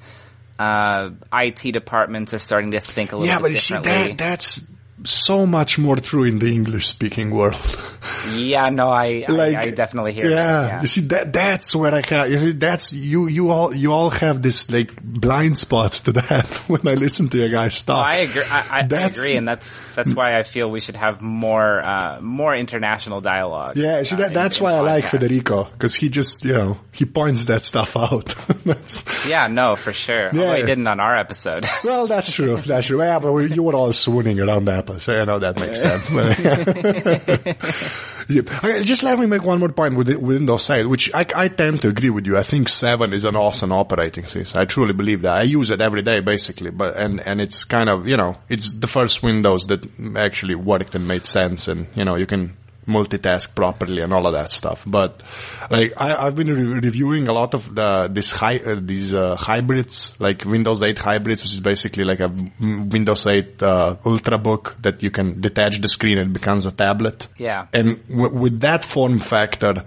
[0.60, 3.92] Uh, IT departments are starting to think a little yeah, bit differently.
[3.92, 4.73] Yeah, but see, that, that's
[5.04, 7.56] so much more true in the English speaking world.
[8.36, 10.82] Yeah, no, I, Like, I, I definitely hear yeah, that.
[10.82, 12.30] you see that that's where I can.
[12.32, 13.28] You see, that's you.
[13.28, 17.38] You all you all have this like blind spot to that when I listen to
[17.38, 18.06] your guys talk.
[18.06, 18.42] I agree.
[18.44, 22.20] I, I, I agree, and that's that's why I feel we should have more uh,
[22.22, 23.78] more international dialogue.
[23.78, 25.08] Yeah, see uh, that in- that's in why I like.
[25.08, 28.36] Federico because he just you know he points that stuff out.
[29.28, 30.30] Yeah, no, for sure.
[30.34, 30.42] Yeah.
[30.42, 31.66] Although he didn't on our episode.
[31.84, 32.58] well, that's true.
[32.58, 33.00] That's true.
[33.02, 36.12] Yeah, but we, you were all swooning around the so I know that makes sense.
[38.30, 38.84] yeah.
[38.84, 41.90] just let me make one more point within those 8, which I, I tend to
[41.90, 42.38] agree with you.
[42.38, 44.62] I think 7 is an awesome operating system.
[44.62, 45.36] I truly believe that.
[45.36, 48.74] I use it every day, basically, but and and it's kind of you know it's
[48.74, 53.56] the first Windows that actually worked and made sense, and you know you can multitask
[53.56, 54.84] properly and all of that stuff.
[54.86, 55.22] But
[55.70, 59.36] like I, I've been re- reviewing a lot of the this high uh, these uh,
[59.36, 65.02] hybrids, like Windows 8 hybrids, which is basically like a Windows 8 uh, Ultrabook that
[65.04, 67.28] you can detach the screen and it becomes a tablet.
[67.38, 67.68] Yeah.
[67.74, 69.84] And w- with that form factor,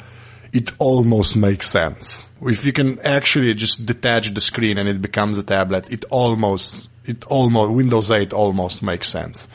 [0.52, 2.26] it almost makes sense.
[2.40, 6.90] If you can actually just detach the screen and it becomes a tablet, it almost
[7.04, 9.48] it almost Windows 8 almost makes sense.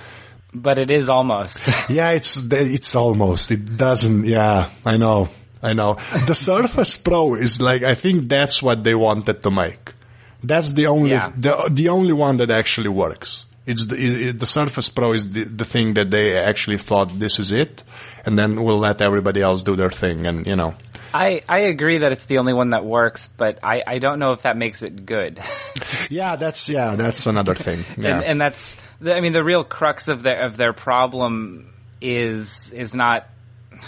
[0.54, 1.68] But it is almost.
[1.90, 3.52] Yeah, it's it's almost.
[3.52, 4.26] It doesn't.
[4.26, 5.30] Yeah, I know.
[5.64, 5.96] I know.
[6.28, 9.94] The Surface Pro is like I think that's what they wanted to make.
[10.44, 11.32] That's the only Yeah.
[11.38, 13.46] the the only one that actually works.
[13.66, 17.40] It's the it, the Surface Pro is the the thing that they actually thought this
[17.40, 17.84] is it,
[18.26, 20.26] and then we'll let everybody else do their thing.
[20.26, 20.74] And you know,
[21.14, 24.32] I, I agree that it's the only one that works, but I, I don't know
[24.32, 25.40] if that makes it good.
[26.10, 27.84] yeah, that's yeah, that's another thing.
[28.02, 28.16] Yeah.
[28.16, 32.96] and, and that's I mean the real crux of their of their problem is is
[32.96, 33.28] not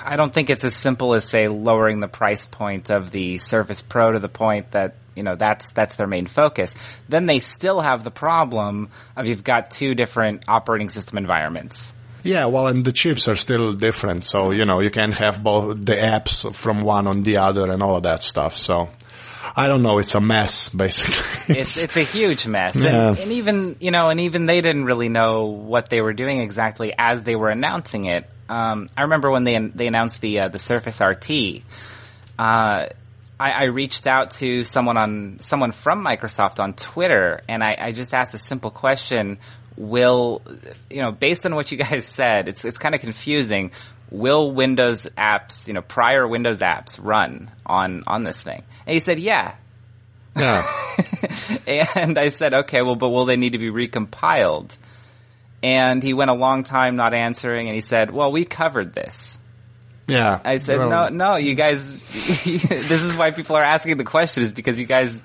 [0.03, 3.81] I don't think it's as simple as say lowering the price point of the Surface
[3.81, 6.75] Pro to the point that you know that's that's their main focus.
[7.09, 11.93] Then they still have the problem of you've got two different operating system environments.
[12.23, 15.85] Yeah, well, and the chips are still different, so you know you can have both
[15.85, 18.55] the apps from one on the other and all of that stuff.
[18.57, 18.89] So
[19.55, 21.57] I don't know, it's a mess basically.
[21.57, 23.09] It's it's a huge mess, Yeah.
[23.09, 26.39] and, and even you know, and even they didn't really know what they were doing
[26.39, 28.29] exactly as they were announcing it.
[28.47, 31.63] Um, I remember when they they announced the uh, the Surface RT.
[32.39, 32.87] Uh,
[33.39, 37.91] I, I reached out to someone on someone from Microsoft on Twitter, and I, I
[37.91, 39.37] just asked a simple question:
[39.77, 40.41] Will
[40.89, 43.71] you know, based on what you guys said, it's it's kind of confusing.
[44.11, 48.63] Will Windows apps, you know, prior Windows apps run on on this thing?
[48.85, 49.55] And he said, yeah,
[50.37, 50.67] yeah.
[51.95, 54.77] and I said, okay, well, but will they need to be recompiled?
[55.61, 59.37] And he went a long time not answering, and he said, well, we covered this.
[60.07, 60.39] Yeah.
[60.43, 61.97] I said, no, no, you guys,
[62.43, 65.23] this is why people are asking the question is because you guys,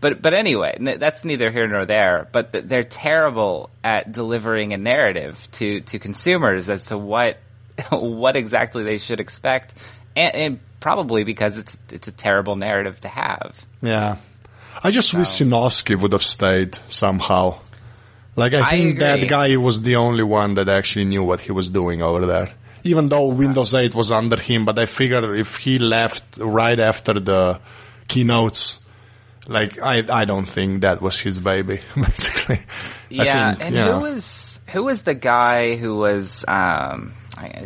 [0.00, 5.46] but, but anyway, that's neither here nor there, but they're terrible at delivering a narrative
[5.52, 7.38] to, to consumers as to what,
[7.90, 9.74] what exactly they should expect.
[10.16, 13.54] And, and probably because it's, it's a terrible narrative to have.
[13.82, 14.16] Yeah.
[14.82, 17.60] I just wish Sinofsky would have stayed somehow.
[18.36, 21.52] Like, I I think that guy was the only one that actually knew what he
[21.52, 22.50] was doing over there.
[22.84, 27.14] Even though Windows 8 was under him, but I figure if he left right after
[27.14, 27.60] the
[28.08, 28.80] keynotes,
[29.46, 32.58] like, I, I don't think that was his baby, basically.
[33.10, 33.92] Yeah, think, and know.
[33.94, 37.14] who was who was the guy who was um,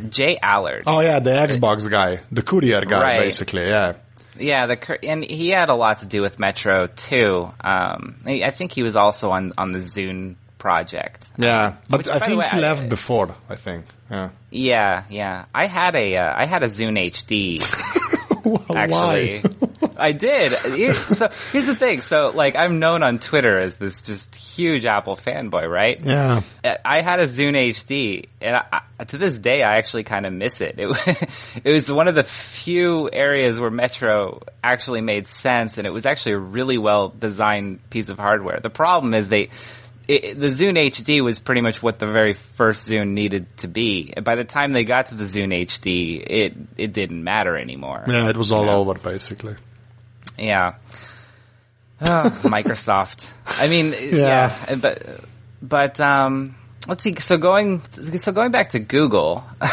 [0.09, 0.85] J Allard?
[0.87, 3.21] Oh yeah, the Xbox guy, the courier guy, Right.
[3.21, 3.67] basically.
[3.67, 3.95] Yeah,
[4.37, 7.49] Yeah, the and he had a lot to do with Metro too.
[7.61, 11.29] Um, I I think he was also on on the Zune project.
[11.39, 11.67] yeah.
[11.67, 13.35] Um, but Which, I think way, he I- left uh, before.
[13.49, 13.87] I think.
[14.11, 14.31] Yeah.
[14.51, 15.45] Yeah, yeah.
[15.55, 17.61] I had a uh, I had a Zune HD
[18.75, 19.43] actually.
[19.97, 20.53] I did.
[20.97, 22.01] So here's the thing.
[22.01, 26.01] So like I'm known on Twitter as this just huge Apple fanboy, right?
[26.03, 26.43] Yeah.
[26.65, 30.33] Uh, I had a Zune HD, and I, to this day, I actually kind of
[30.33, 30.77] miss it.
[30.79, 30.89] It,
[31.65, 36.07] it was one of the few areas where Metro actually made sense, and it was
[36.07, 38.61] actually a really well designed piece of hardware.
[38.61, 39.51] The problem is they.
[40.09, 44.13] It, the Zune HD was pretty much what the very first Zune needed to be.
[44.23, 48.05] By the time they got to the Zune HD, it it didn't matter anymore.
[48.09, 49.57] Yeah, it was all over basically.
[50.39, 50.75] Yeah.
[52.01, 53.31] Ah, Microsoft.
[53.47, 54.77] I mean, yeah.
[54.81, 55.03] but
[55.61, 56.55] but um,
[56.87, 57.15] let's see.
[57.21, 59.45] So going so going back to Google.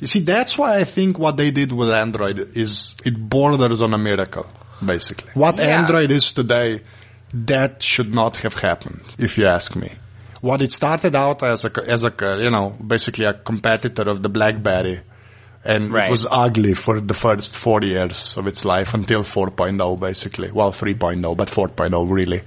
[0.00, 3.92] You see, that's why I think what they did with Android is it borders on
[3.94, 4.46] a miracle,
[4.84, 5.30] basically.
[5.34, 5.80] What Yeah.
[5.80, 6.82] Android is today,
[7.32, 9.92] that should not have happened, if you ask me.
[10.40, 14.28] What it started out as a, as a, you know, basically a competitor of the
[14.28, 15.00] BlackBerry.
[15.64, 16.08] And Right.
[16.08, 20.52] it was ugly for the first four years of its life until 4.0, basically.
[20.52, 22.40] Well, 3.0, but 4.0 really,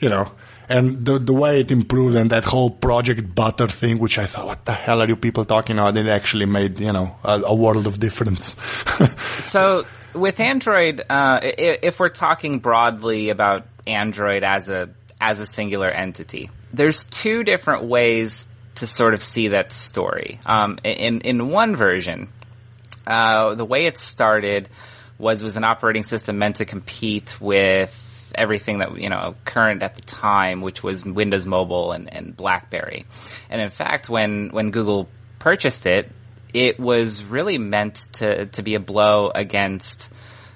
[0.00, 0.32] you know.
[0.66, 4.46] and the the way it improved and that whole Project Butter thing, which I thought,
[4.46, 5.98] what the hell are you people talking about?
[5.98, 8.56] It actually made you know a, a world of difference.
[9.38, 15.90] so with Android, uh, if we're talking broadly about Android as a as a singular
[15.90, 20.40] entity, there's two different ways to sort of see that story.
[20.44, 22.28] Um, in in one version,
[23.06, 24.68] uh, the way it started
[25.18, 29.96] was was an operating system meant to compete with everything that you know current at
[29.96, 33.06] the time, which was Windows Mobile and, and BlackBerry.
[33.48, 35.08] And in fact, when when Google
[35.38, 36.10] purchased it,
[36.52, 40.08] it was really meant to to be a blow against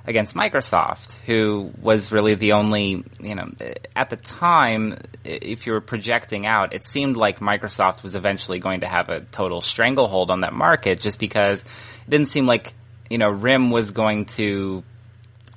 [0.09, 3.51] against Microsoft, who was really the only, you know,
[3.95, 8.81] at the time, if you were projecting out, it seemed like Microsoft was eventually going
[8.81, 12.73] to have a total stranglehold on that market just because it didn't seem like,
[13.11, 14.83] you know, RIM was going to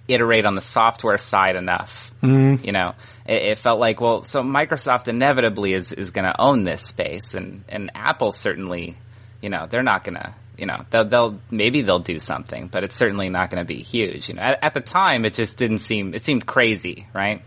[0.09, 2.11] iterate on the software side enough.
[2.21, 2.65] Mm.
[2.65, 2.93] You know,
[3.25, 7.35] it, it, felt like, well, so Microsoft inevitably is, is going to own this space
[7.35, 8.97] and, and Apple certainly,
[9.41, 12.83] you know, they're not going to, you know, they'll, they'll, maybe they'll do something, but
[12.83, 14.29] it's certainly not going to be huge.
[14.29, 17.41] You know, at, at the time, it just didn't seem, it seemed crazy, right?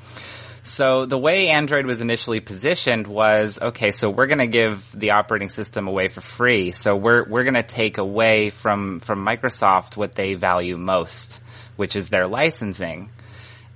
[0.66, 5.10] So the way Android was initially positioned was, okay, so we're going to give the
[5.10, 6.72] operating system away for free.
[6.72, 11.40] So we're, we're going to take away from, from Microsoft what they value most,
[11.76, 13.10] which is their licensing.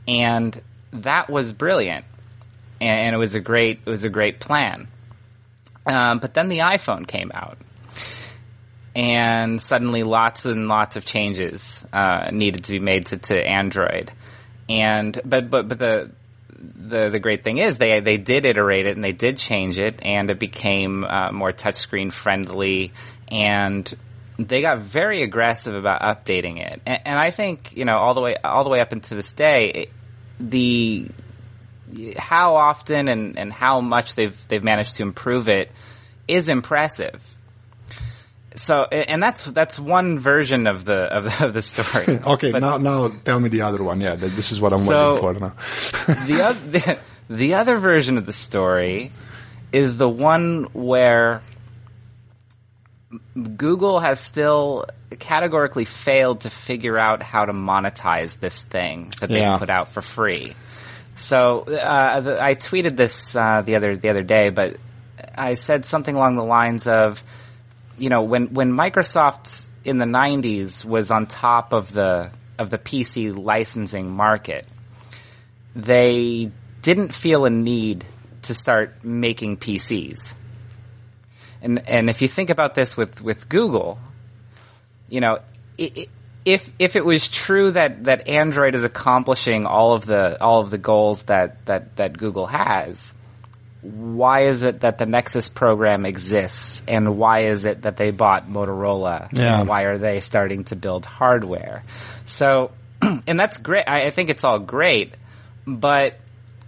[0.09, 0.59] And
[0.93, 2.07] that was brilliant.
[2.81, 4.89] And it was a great, it was a great plan.
[5.85, 7.59] Um, but then the iPhone came out
[8.95, 14.13] and suddenly lots and lots of changes uh, needed to be made to, to Android.
[14.69, 16.11] And but but but the
[16.59, 20.01] the the great thing is they they did iterate it and they did change it
[20.03, 22.93] and it became uh, more touchscreen friendly
[23.29, 23.95] and
[24.39, 26.81] they got very aggressive about updating it.
[26.87, 29.33] And, and, I think you know all the way all the way up into this
[29.33, 29.89] day
[30.41, 31.09] the
[32.17, 35.73] how often and, and how much they've they've managed to improve it
[36.27, 37.21] is impressive
[38.59, 42.19] so and that's that's one version of the of the, of the story.
[42.27, 44.01] okay, but, now now tell me the other one.
[44.01, 45.55] Yeah, this is what I'm so waiting for now.
[46.27, 46.99] the, other, the,
[47.31, 49.13] the other version of the story
[49.73, 51.43] is the one where
[53.57, 54.87] Google has still
[55.19, 59.57] categorically failed to figure out how to monetize this thing that they yeah.
[59.57, 60.55] put out for free.
[61.15, 64.77] So uh, the, I tweeted this uh, the other the other day, but
[65.35, 67.23] I said something along the lines of
[67.99, 72.79] you know, when when Microsoft in the '90s was on top of the of the
[72.79, 74.67] PC licensing market,
[75.75, 76.51] they
[76.83, 78.05] didn't feel a need
[78.43, 80.35] to start making PCs.
[81.61, 83.99] And and if you think about this with with Google,
[85.09, 85.39] you know,
[85.77, 90.71] if if it was true that that Android is accomplishing all of the all of
[90.71, 93.15] the goals that that that Google has,
[93.83, 98.49] why is it that the Nexus program exists and why is it that they bought
[98.49, 99.29] Motorola?
[99.33, 99.61] Yeah.
[99.61, 101.85] And why are they starting to build hardware?
[102.27, 102.73] So,
[103.03, 103.85] and that's great.
[103.87, 105.15] I, I think it's all great,
[105.67, 106.19] but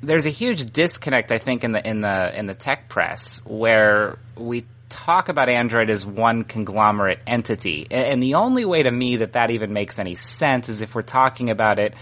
[0.03, 4.17] there's a huge disconnect, I think, in the, in the, in the tech press where
[4.37, 7.89] we talk about Android as one conglomerate entity.
[7.91, 11.03] And the only way to me that that even makes any sense is if we're
[11.03, 11.95] talking about it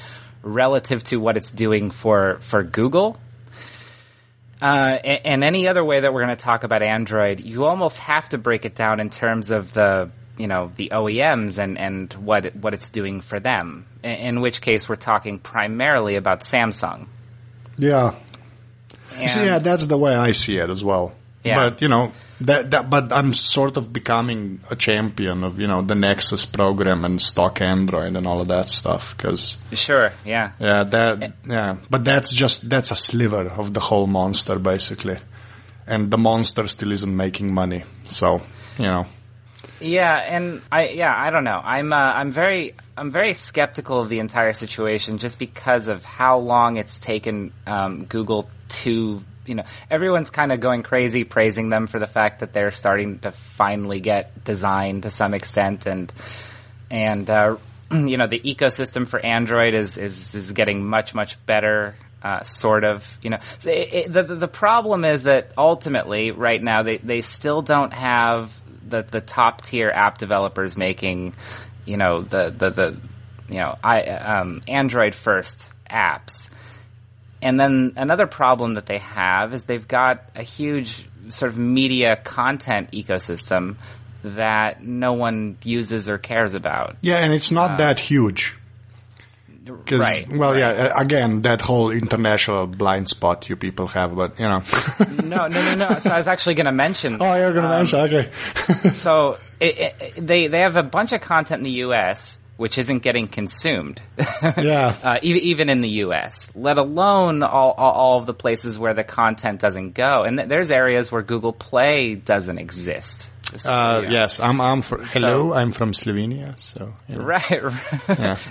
[0.43, 3.19] relative to what it's doing for, for Google
[4.61, 8.29] uh, and, any other way that we're going to talk about Android, you almost have
[8.31, 12.55] to break it down in terms of the you know the OEMs and and what
[12.57, 13.87] what it's doing for them.
[14.03, 17.07] In, in which case, we're talking primarily about Samsung.
[17.77, 18.15] Yeah.
[19.15, 21.15] And, see, yeah, that's the way I see it as well.
[21.45, 21.55] Yeah.
[21.55, 25.83] But you know, that, that, but I'm sort of becoming a champion of you know
[25.83, 30.85] the Nexus program and stock Android and all of that stuff because sure, yeah, yeah,
[30.85, 35.17] that yeah, but that's just that's a sliver of the whole monster basically,
[35.87, 38.41] and the monster still isn't making money, so
[38.79, 39.07] you know.
[39.81, 41.61] Yeah, and I yeah I don't know.
[41.63, 46.39] I'm uh, I'm very I'm very skeptical of the entire situation just because of how
[46.39, 51.87] long it's taken um, Google to you know, everyone's kind of going crazy praising them
[51.87, 56.13] for the fact that they're starting to finally get design to some extent and,
[56.91, 57.57] and, uh,
[57.91, 61.97] you know, the ecosystem for Android is, is, is getting much, much better.
[62.21, 66.83] Uh, sort of, you know, it, it, the the problem is that ultimately, right now,
[66.83, 68.53] they, they still don't have
[68.89, 71.37] the the top tier app developers making,
[71.85, 73.01] you know, the the, the
[73.51, 76.51] you know, I um, Android first apps.
[77.41, 82.17] And then another problem that they have is they've got a huge sort of media
[82.17, 83.77] content ecosystem
[84.25, 86.97] that no one uses or cares about.
[87.03, 88.55] Yeah, and it's not uh, that huge.
[89.91, 90.59] Right, Well, right.
[90.61, 90.99] yeah.
[90.99, 94.63] Again, that whole international blind spot you people have, but you know.
[95.23, 95.99] No, no, no, no.
[95.99, 97.19] So I was actually going to mention.
[97.21, 98.31] oh, you're gonna mention okay.
[98.95, 102.39] So it, it, they they have a bunch of content in the U.S.
[102.59, 104.03] which isn't getting consumed.
[104.59, 104.95] Yeah.
[105.03, 106.51] uh, even even in the U.S.
[106.55, 110.23] Let alone all, all all of the places where the content doesn't go.
[110.25, 113.29] And th- there's areas where Google Play doesn't exist.
[113.57, 114.61] So, Uh, yes, I'm.
[114.61, 115.05] I'm from.
[115.07, 116.53] Hello, I'm from Slovenia.
[116.61, 116.93] So.
[117.09, 117.25] You know.
[117.25, 117.63] Right.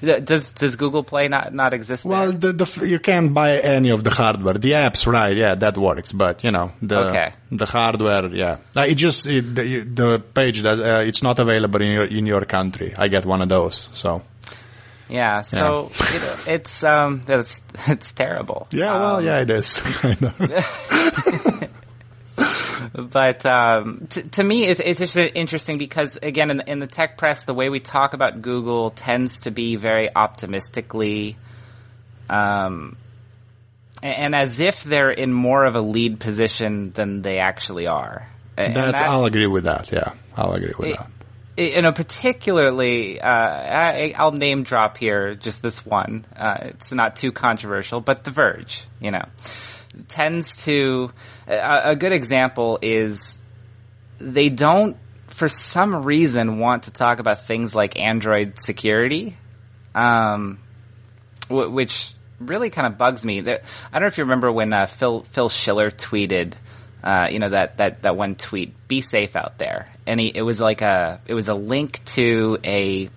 [0.02, 0.26] right.
[0.26, 2.04] Does does Google Play not not exist?
[2.06, 2.52] Well, there?
[2.54, 4.56] the, the you can't buy any of the hardware.
[4.56, 5.38] The apps, right?
[5.38, 6.12] Yeah, that works.
[6.14, 7.32] But you know, the Okay.
[7.52, 8.58] the hardware, yeah.
[8.76, 10.80] Uh, It just it, the, the page does.
[10.80, 12.94] Uh, it's not available in your in your country.
[12.98, 13.90] I get one of those.
[13.94, 14.24] So
[15.10, 15.42] yeah.
[15.44, 18.68] So you know, it's um it's it's terrible.
[18.72, 19.80] yeah, well, Um, yeah, it is.
[20.02, 21.54] kind of.
[22.98, 27.18] But um, t- to me, it's, it's just interesting because again, in, in the tech
[27.18, 31.38] press, the way we talk about Google tends to be very optimistically,
[32.30, 32.98] um,
[34.02, 38.28] a- and as if they're in more of a lead position than they actually are.
[38.58, 39.92] And That's, that- I'll agree with that.
[39.92, 41.10] Yeah, I'll agree with that.
[41.58, 46.26] you know, particularly, uh, I, I'll name drop here just this one.
[46.36, 49.26] Uh, it's not too controversial, but The Verge, you know,
[50.08, 51.12] tends to.
[51.48, 53.42] A, a good example is
[54.20, 59.38] they don't, for some reason, want to talk about things like Android security,
[59.94, 60.60] um,
[61.48, 63.42] wh- which really kind of bugs me.
[63.42, 66.54] There, I don't know if you remember when uh, Phil Phil Schiller tweeted,
[67.04, 70.42] uh, you know that that that one tweet, "Be safe out there," and he, it
[70.42, 73.10] was like a it was a link to a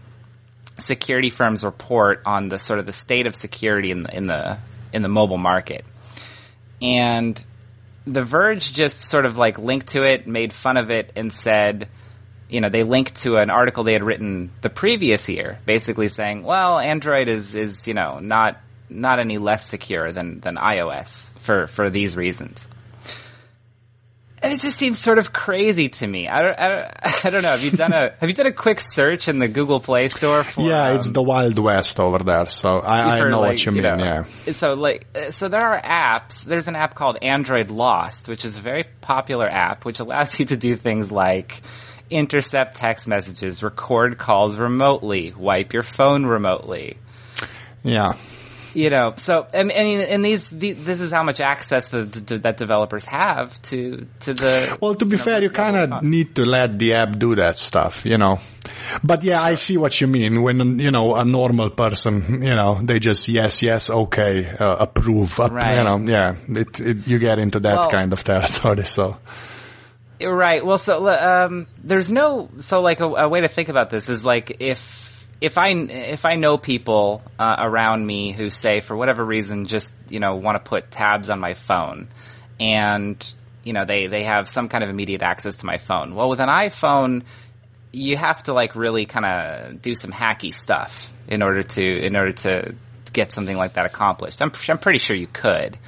[0.79, 4.59] security firm's report on the sort of the state of security in the in the
[4.93, 5.85] in the mobile market,
[6.81, 7.43] and
[8.07, 11.89] the Verge just sort of like linked to it, made fun of it, and said,
[12.49, 16.43] you know, they linked to an article they had written the previous year, basically saying,
[16.43, 21.67] well, Android is is you know not not any less secure than than iOS for
[21.67, 22.67] for these reasons.
[24.43, 26.27] And it just seems sort of crazy to me.
[26.27, 26.91] I don't, I don't,
[27.27, 27.51] I don't know.
[27.51, 30.43] Have you done a Have you done a quick search in the Google Play Store
[30.43, 30.63] for?
[30.63, 32.47] yeah, it's um, the Wild West over there.
[32.47, 33.83] So I, I know like, what you mean.
[33.83, 34.53] know, yeah.
[34.53, 36.45] So like, so there are apps.
[36.45, 40.47] There's an app called Android Lost, which is a very popular app, which allows you
[40.47, 41.61] to do things like
[42.09, 46.97] intercept text messages, record calls remotely, wipe your phone remotely.
[47.83, 48.13] Yeah.
[48.73, 52.13] You know, so I mean, and, and these, the, this is how much access that,
[52.43, 54.79] that developers have to to the.
[54.81, 58.07] Well, to be fair, you kind of need to let the app do that stuff,
[58.07, 58.39] you know.
[59.03, 60.43] But yeah, I see what you mean.
[60.43, 65.41] When you know a normal person, you know, they just yes, yes, okay, uh, approve,
[65.41, 65.79] up, Right.
[65.79, 66.37] you know, yeah.
[66.49, 68.85] It, it, you get into that Well- kind of territory.
[68.85, 69.17] So
[70.23, 70.65] Right.
[70.65, 74.25] Well, so um, there's no so like a, a way to think about this is
[74.25, 75.10] like if
[75.41, 79.93] if I if I know people uh, around me who say for whatever reason just
[80.09, 82.09] you know want to put tabs on my phone
[82.61, 83.33] and
[83.65, 86.15] you know they they have some kind of immediate access to my phone.
[86.15, 87.23] Well, with an iPhone,
[87.93, 92.17] you have to like really kind of do some hacky stuff in order to in
[92.17, 92.75] order to
[93.13, 94.41] get something like that accomplished.
[94.43, 95.79] I'm I'm pretty sure you could.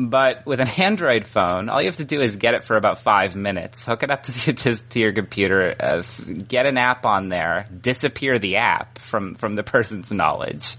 [0.00, 2.98] But with an Android phone, all you have to do is get it for about
[2.98, 6.02] five minutes, hook it up to, to, to your computer, uh,
[6.46, 10.76] get an app on there, disappear the app from, from the person's knowledge,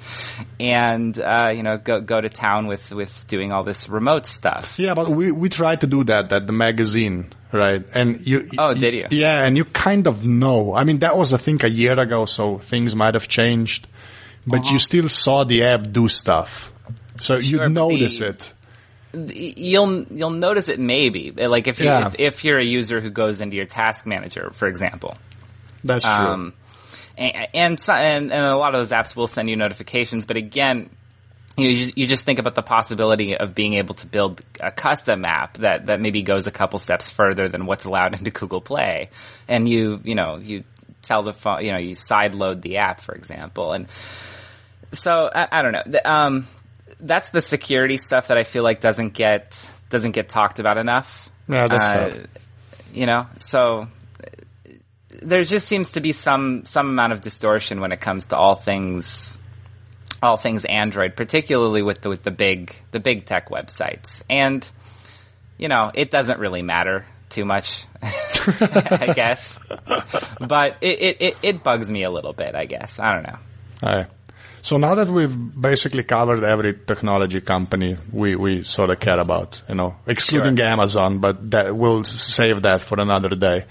[0.58, 4.76] and uh, you know go go to town with, with doing all this remote stuff.
[4.80, 7.84] yeah, but we we tried to do that at the magazine, right?
[7.94, 8.48] And you.
[8.58, 9.08] Oh, did you?
[9.12, 10.74] Yeah, and you kind of know.
[10.74, 13.86] I mean, that was I think a year ago, so things might have changed,
[14.48, 14.74] but Uh-huh.
[14.74, 16.72] you still saw the app do stuff,
[17.20, 18.54] so Sure, you'd notice the- it.
[19.14, 22.08] You'll you'll notice it maybe like if you Yeah.
[22.08, 25.18] if, if you're a user who goes into your task manager, for example.
[25.84, 26.12] That's true.
[26.14, 26.54] Um,
[27.18, 30.90] and and, and and a lot of those apps will send you notifications, but again,
[31.58, 35.58] you you just think about the possibility of being able to build a custom app
[35.58, 39.10] that that maybe goes a couple steps further than what's allowed into Google Play,
[39.48, 40.64] and you you know you
[41.02, 43.88] tell the phone you know you side load the app, for example, and
[44.92, 46.00] so I, I don't know.
[46.06, 46.48] Um,
[47.00, 51.30] that's the security stuff that I feel like doesn't get doesn't get talked about enough.
[51.48, 52.28] Yeah, that's Uh.
[52.92, 53.88] You know, so
[55.22, 58.56] there just seems to be some some amount of distortion when it comes to all
[58.56, 59.38] things
[60.22, 64.22] all things Android, particularly with the with the big the big tech websites.
[64.30, 64.70] And
[65.58, 69.60] you know, it doesn't really matter too much, I guess.
[70.40, 73.00] But it, it, it, it bugs me a little bit, I guess.
[73.00, 73.40] I don't know.
[73.84, 74.08] Aye.
[74.62, 79.62] So now that we've basically covered every technology company we, we sort of care about,
[79.70, 80.66] you know, excluding Sure.
[80.66, 83.66] Amazon, but that, we'll save that for another day.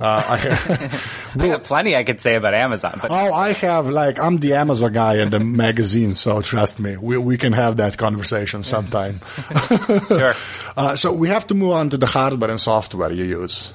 [0.00, 4.18] Uh, I, I got plenty I could say about Amazon, but oh, I have like,
[4.18, 7.98] I'm the Amazon guy in the magazine, so trust me, we, we can have that
[7.98, 9.20] conversation sometime.
[10.08, 10.32] sure.
[10.74, 13.74] Uh, so we have to move on to the hardware and software you use.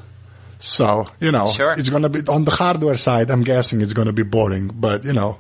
[0.58, 1.74] So, you know, Sure.
[1.74, 3.30] it's going to be on the hardware side.
[3.30, 5.38] I'm guessing it's going to be boring, but you know,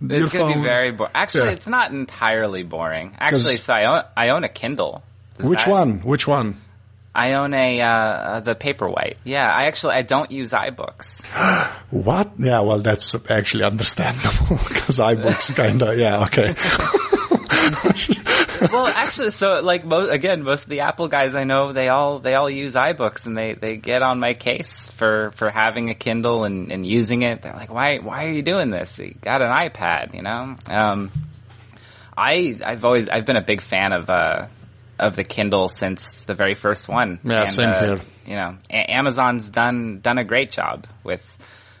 [0.00, 1.12] It's going to be very boring.
[1.14, 1.52] Actually, Yeah.
[1.52, 3.16] it's not entirely boring.
[3.18, 5.02] Actually, so I own, I own a Kindle.
[5.38, 5.98] Does Which that- one?
[6.00, 6.56] Which one?
[7.14, 9.16] I own a uh, uh, the Paperwhite.
[9.24, 11.24] Yeah, I actually I don't use iBooks.
[11.90, 12.32] What?
[12.38, 16.48] Yeah, well, that's actually understandable because iBooks kind of, yeah, okay.
[18.72, 22.18] well, actually, so like mo- again, most of the Apple guys I know, they all
[22.18, 25.94] they all use iBooks, and they they get on my case for for having a
[25.94, 27.42] Kindle and and using it.
[27.42, 28.98] They're like, why why are you doing this?
[28.98, 30.56] You got an iPad, you know.
[30.66, 31.10] Um,
[32.16, 34.46] I I've always I've been a big fan of uh
[34.98, 37.20] of the Kindle since the very first one.
[37.22, 38.00] Yeah, same uh, here.
[38.26, 41.24] You know, a- Amazon's done done a great job with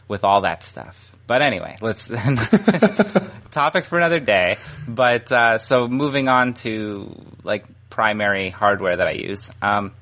[0.08, 1.05] with all that stuff.
[1.26, 2.08] But anyway, let's
[3.50, 4.58] topic for another day.
[4.86, 9.50] But uh, so moving on to like primary hardware that I use.
[9.60, 9.92] Um,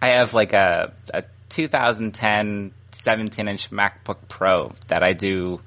[0.00, 5.60] I have like a, a 2010 17 inch MacBook Pro that I do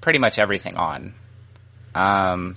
[0.00, 1.14] pretty much everything on.
[1.94, 2.56] Um,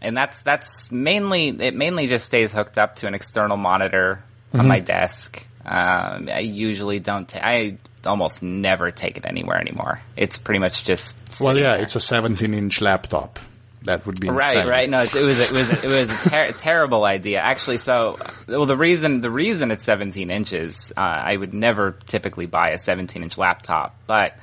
[0.00, 4.22] and that's that's mainly it mainly just stays hooked up to an external monitor
[4.54, 5.44] on my desk.
[5.64, 7.28] Um, I usually don't.
[7.28, 7.78] ta- I
[8.08, 10.00] almost never take it anywhere anymore.
[10.16, 11.82] It's pretty much just Well, yeah, there.
[11.82, 13.38] it's a 17 inch laptop.
[13.84, 14.66] That would be Right, insane.
[14.68, 14.90] right.
[14.90, 17.38] No, it, it was it was it was a ter- terrible idea.
[17.38, 22.46] Actually, so well, the reason the reason it's 17 inches, uh, I would never typically
[22.46, 24.34] buy a 17 inch laptop, but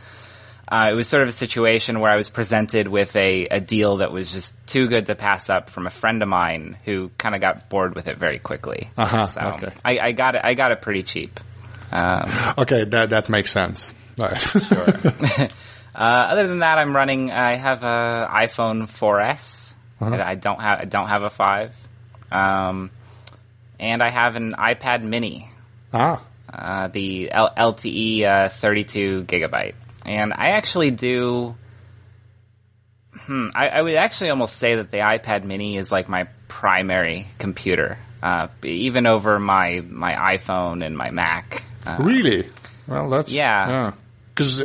[0.67, 3.97] uh, it was sort of a situation where I was presented with a, a deal
[3.97, 7.35] that was just too good to pass up from a friend of mine who kind
[7.35, 8.89] of got bored with it very quickly.
[8.97, 9.71] Uh-huh, so okay.
[9.83, 10.41] I, I got it.
[10.43, 11.39] I got it pretty cheap.
[11.91, 13.93] Um, Okay, that, that makes sense.
[14.19, 14.55] All right.
[15.95, 17.31] uh, other than that, I'm running.
[17.31, 19.73] I have a iPhone 4S.
[20.01, 20.21] Uh-huh.
[20.23, 20.79] I don't have.
[20.81, 21.73] I don't have a five.
[22.31, 22.91] Um,
[23.79, 25.49] and I have an iPad Mini,
[25.93, 26.21] ah,
[26.51, 29.75] uh, the L- LTE uh, 32 gigabyte,
[30.05, 31.55] and I actually do.
[33.11, 37.27] Hmm, I, I would actually almost say that the iPad Mini is like my primary
[37.39, 41.63] computer, uh, even over my my iPhone and my Mac.
[41.85, 42.47] Uh, really?
[42.87, 43.93] Well, that's Yeah.
[44.33, 44.63] Because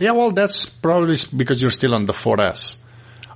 [0.00, 2.76] yeah, well, that's probably because you're still on the 4S.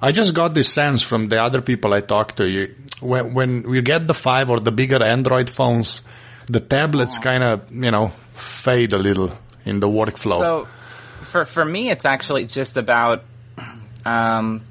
[0.03, 2.49] I just got this sense from the other people I talked to.
[2.49, 6.03] You when when you get the five or the bigger Android phones,
[6.47, 9.33] the tablets kind of you know fade a little
[9.65, 10.39] in the workflow.
[10.39, 10.69] So,
[11.25, 13.23] for for me, it's actually just about.
[14.05, 14.63] Um,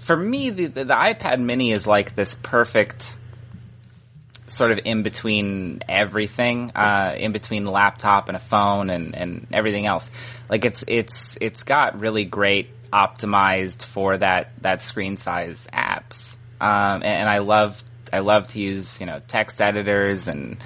[0.00, 3.14] for me, the, the the iPad Mini is like this perfect
[4.52, 9.46] sort of in between everything, uh, in between the laptop and a phone and, and
[9.52, 10.10] everything else.
[10.48, 17.02] Like it's it's it's got really great optimized for that that screen size apps, um,
[17.02, 17.82] and, and I love
[18.12, 20.58] I love to use you know text editors and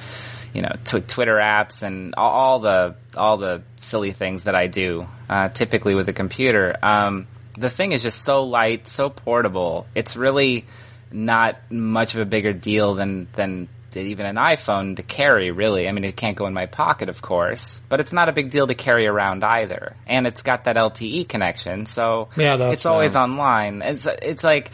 [0.52, 4.66] you know tw- Twitter apps and all, all the all the silly things that I
[4.66, 6.76] do uh, typically with a computer.
[6.82, 7.26] Um,
[7.56, 9.86] the thing is just so light, so portable.
[9.94, 10.66] It's really
[11.12, 15.50] not much of a bigger deal than than even an iPhone to carry.
[15.50, 18.32] Really, I mean, it can't go in my pocket, of course, but it's not a
[18.32, 19.96] big deal to carry around either.
[20.06, 23.82] And it's got that LTE connection, so Yeah, that's, it's always uh, online.
[23.82, 24.70] It's it's like,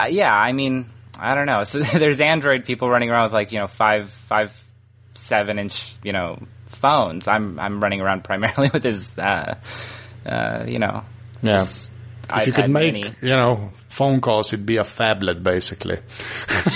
[0.00, 0.86] uh, yeah, I mean,
[1.18, 1.64] I don't know.
[1.64, 4.52] So there's Android people running around with like you know five five
[5.14, 7.28] seven inch you know phones.
[7.28, 9.56] I'm I'm running around primarily with this, uh,
[10.24, 11.04] uh, you know,
[11.42, 11.58] yeah.
[11.58, 11.90] this
[12.34, 13.14] If you could make, Mini.
[13.22, 15.98] you know, phone calls, it'd be a phablet, basically.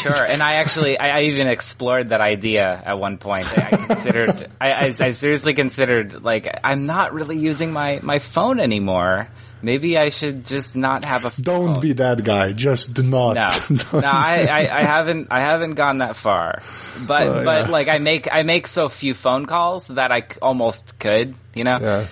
[0.00, 3.46] Sure, and I actually, I, I even explored that idea at one point.
[3.58, 8.60] I, considered, I, I, I seriously considered, like, I'm not really using my, my phone
[8.60, 9.28] anymore.
[9.62, 11.42] Maybe I should just not have a Phone.
[11.44, 12.52] Don't be that guy.
[12.52, 13.34] Just do not.
[13.34, 13.50] No,
[14.00, 16.62] no, I, I, I haven't, I haven't gone that far.
[17.06, 17.70] But, Oh, but yeah.
[17.70, 21.64] like, I make, I make so few phone calls that I c- almost could, you
[21.64, 21.76] know?
[21.78, 22.06] Yeah.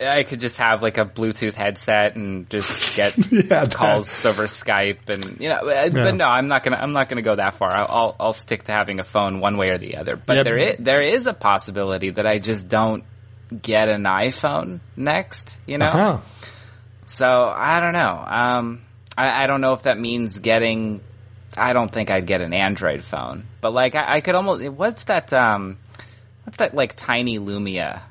[0.00, 5.08] I could just have like a Bluetooth headset and just get Yeah, calls over Skype
[5.08, 5.56] and you know.
[5.58, 5.88] uh, Yeah.
[5.90, 6.76] But no, I'm not gonna.
[6.78, 7.74] I'm not gonna go that far.
[7.74, 10.16] I'll, I'll I'll stick to having a phone one way or the other.
[10.16, 10.42] But Yeah.
[10.44, 13.04] there is there is a possibility that I just don't
[13.62, 15.58] get an iPhone next.
[15.66, 15.90] You know.
[15.90, 16.18] Huh.
[17.06, 18.24] So I don't know.
[18.26, 18.82] Um,
[19.18, 21.00] I, I don't know if that means getting.
[21.56, 24.66] I don't think I'd get an Android phone, but like I, I could almost.
[24.72, 25.32] What's that?
[25.32, 25.78] Um,
[26.44, 28.02] what's that like tiny Lumia?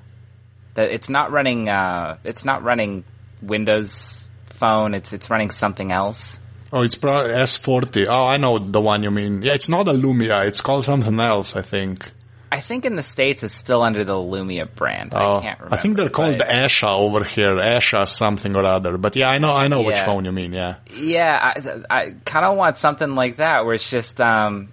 [0.76, 1.70] That it's not running.
[1.70, 3.04] Uh, it's not running
[3.42, 4.94] Windows Phone.
[4.94, 6.40] It's it's running something else.
[6.72, 8.06] Oh, it's probably S40.
[8.08, 9.42] Oh, I know the one you mean.
[9.42, 10.48] Yeah, it's not a Lumia.
[10.48, 12.12] It's called something else, I think.
[12.52, 15.14] I think in the states it's still under the Lumia brand.
[15.14, 15.76] Oh, I can't remember.
[15.76, 17.56] I think they're called Asha over here.
[17.56, 18.98] Asha something or other.
[18.98, 20.54] But yeah, I know, I know which phone you mean.
[20.54, 20.78] Yeah.
[20.96, 24.70] Yeah, I, I kind of want something like that where it's just, um,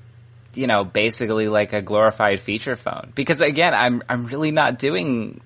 [0.54, 3.12] you know, basically like a glorified feature phone.
[3.14, 5.42] Because again, I'm I'm really not doing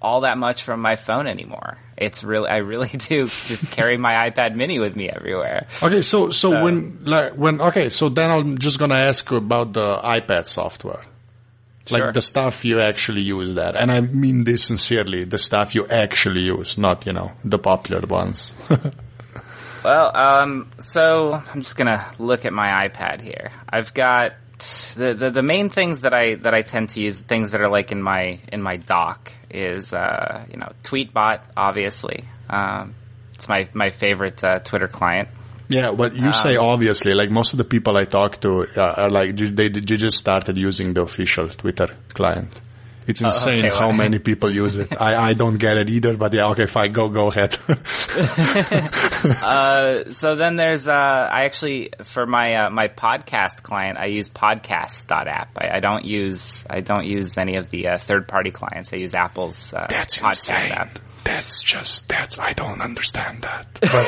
[0.00, 1.78] all that much from my phone anymore.
[1.96, 5.66] It's really, I really do just carry my iPad Mini with me everywhere.
[5.82, 9.36] Okay, so, so So- when, like, when, okay, so then I'm just gonna ask you
[9.38, 11.02] about the iPad software.
[11.90, 12.12] Like Sure.
[12.12, 13.74] the stuff you actually use that.
[13.74, 18.06] And I mean this sincerely, the stuff you actually use, not, you know, the popular
[18.06, 18.54] ones.
[19.84, 23.52] Well, um, so I'm just gonna look at my iPad here.
[23.68, 24.32] I've got
[24.96, 27.70] the, the the main things that I that I tend to use, things that are
[27.70, 32.24] like in my in my dock is uh, you know Tweetbot, obviously.
[32.48, 32.94] Um,
[33.34, 35.28] it's my my favorite uh, Twitter client.
[35.68, 38.94] yeah, but you say Um, obviously, like most of the people I talk to uh,
[38.96, 42.60] are like, they, they just started using the official Twitter client.
[43.08, 45.00] It's insane Uh, okay, how well- many people use it.
[45.00, 47.56] I, I don't get it either, but yeah, okay, fine, go, go ahead.
[50.10, 55.58] So then there's uh, I actually for my uh, my podcast client I use Podcasts.app.
[55.58, 58.92] I, I don't use I don't use any of the uh, third party clients.
[58.92, 60.72] I use Apple's uh, That's podcast insane.
[60.72, 60.98] app.
[61.24, 63.66] That's just that's I don't understand that.
[63.80, 64.06] But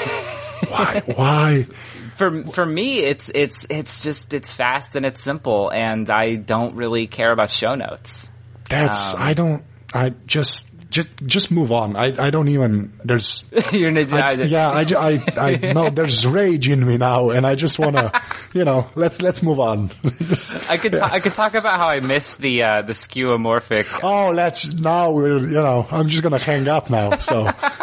[0.70, 1.02] why?
[1.16, 1.66] Why?
[2.16, 6.76] for for me it's it's it's just it's fast and it's simple and I don't
[6.76, 8.29] really care about show notes.
[8.70, 9.62] That's I don't.
[9.92, 11.96] I just just just move on.
[11.96, 12.90] I I don't even.
[13.04, 13.44] There's.
[13.72, 17.78] You're I, yeah, I, I, I know there's rage in me now, and I just
[17.78, 18.10] wanna,
[18.54, 19.90] you know, let's let's move on.
[20.18, 24.00] Just- I could ta- I could talk about how I miss the uh, the skeuomorphic.
[24.02, 27.16] oh, let's now we're you know I'm just gonna hang up now.
[27.18, 27.42] So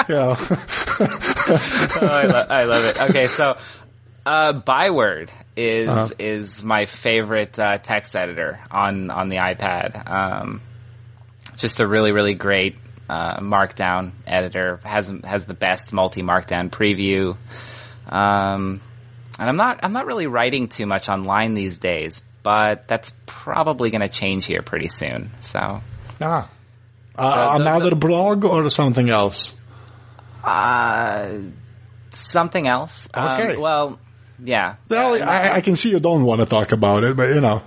[0.09, 3.01] you know, oh, I, lo- I love it.
[3.09, 3.57] Okay, so
[4.25, 6.09] uh, Byword is Uh-huh.
[6.19, 10.09] is my favorite uh, text editor on on the iPad.
[10.09, 10.61] Um,
[11.57, 12.75] just a really really great
[13.09, 14.79] uh, Markdown editor.
[14.83, 17.37] has has the best multi Markdown preview.
[18.11, 18.81] Um,
[19.39, 23.89] and I'm not I'm not really writing too much online these days, but that's probably
[23.89, 25.31] going to change here pretty soon.
[25.41, 25.81] So.
[26.21, 26.49] ah,
[27.17, 29.55] uh, the- another blog or something else.
[30.43, 31.39] Uh,
[32.11, 33.09] something else.
[33.13, 33.57] Um, Okay.
[33.57, 33.99] well,
[34.43, 34.75] yeah.
[34.89, 37.61] Well, I, I can see you don't want to talk about it, but you know.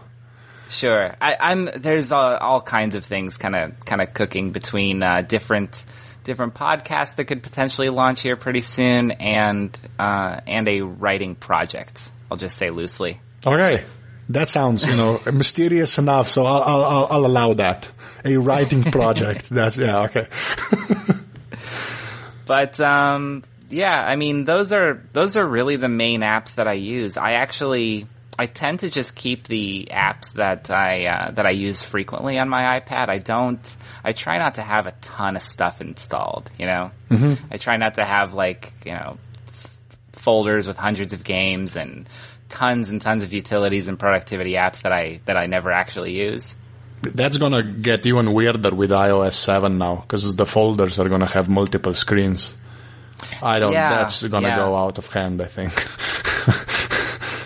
[0.70, 1.14] Sure.
[1.20, 5.22] I, I'm there's uh, all kinds of things kind of kind of cooking between uh,
[5.22, 5.84] different
[6.24, 12.10] different podcasts that could potentially launch here pretty soon, and uh, and a writing project.
[12.30, 13.20] I'll just say loosely.
[13.44, 13.84] Okay.
[14.28, 17.90] That sounds, you know, mysterious enough, so I'll, I'll, I'll, I'll allow that.
[18.24, 19.50] A writing project.
[19.50, 20.28] That's, yeah, okay.
[22.50, 26.72] But um, yeah, I mean those are those are really the main apps that I
[26.72, 27.16] use.
[27.16, 28.08] I actually
[28.38, 32.48] I tend to just keep the apps that I uh, that I use frequently on
[32.48, 33.08] my iPad.
[33.08, 33.76] I don't.
[34.02, 36.50] I try not to have a ton of stuff installed.
[36.58, 36.90] You know,
[37.50, 39.18] I try not to have like you know
[40.12, 42.08] folders with hundreds of games and
[42.48, 46.54] tons and tons of utilities and productivity apps that I that I never actually use.
[47.02, 51.48] That's gonna get even weirder with iOS 7 now, because the folders are gonna have
[51.48, 52.56] multiple screens.
[53.42, 54.56] I don't, Yeah, that's gonna yeah.
[54.56, 55.72] go out of hand, I think.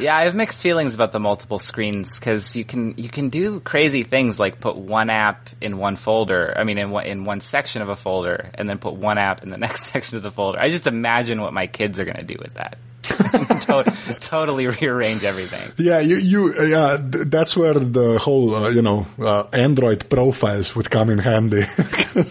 [0.01, 3.61] Yeah, I have mixed feelings about the multiple screens because you can you can do
[3.61, 6.53] crazy things like put one app in one folder.
[6.57, 9.43] I mean, in one in one section of a folder, and then put one app
[9.43, 10.59] in the next section of the folder.
[10.59, 12.79] I just imagine what my kids are going to do with that.
[13.05, 15.73] to- totally rearrange everything.
[15.77, 20.75] yeah, you, you, yeah, th- that's where the whole, uh, you know, uh, Android profiles
[20.75, 21.65] would come in handy.
[22.15, 22.23] Yeah,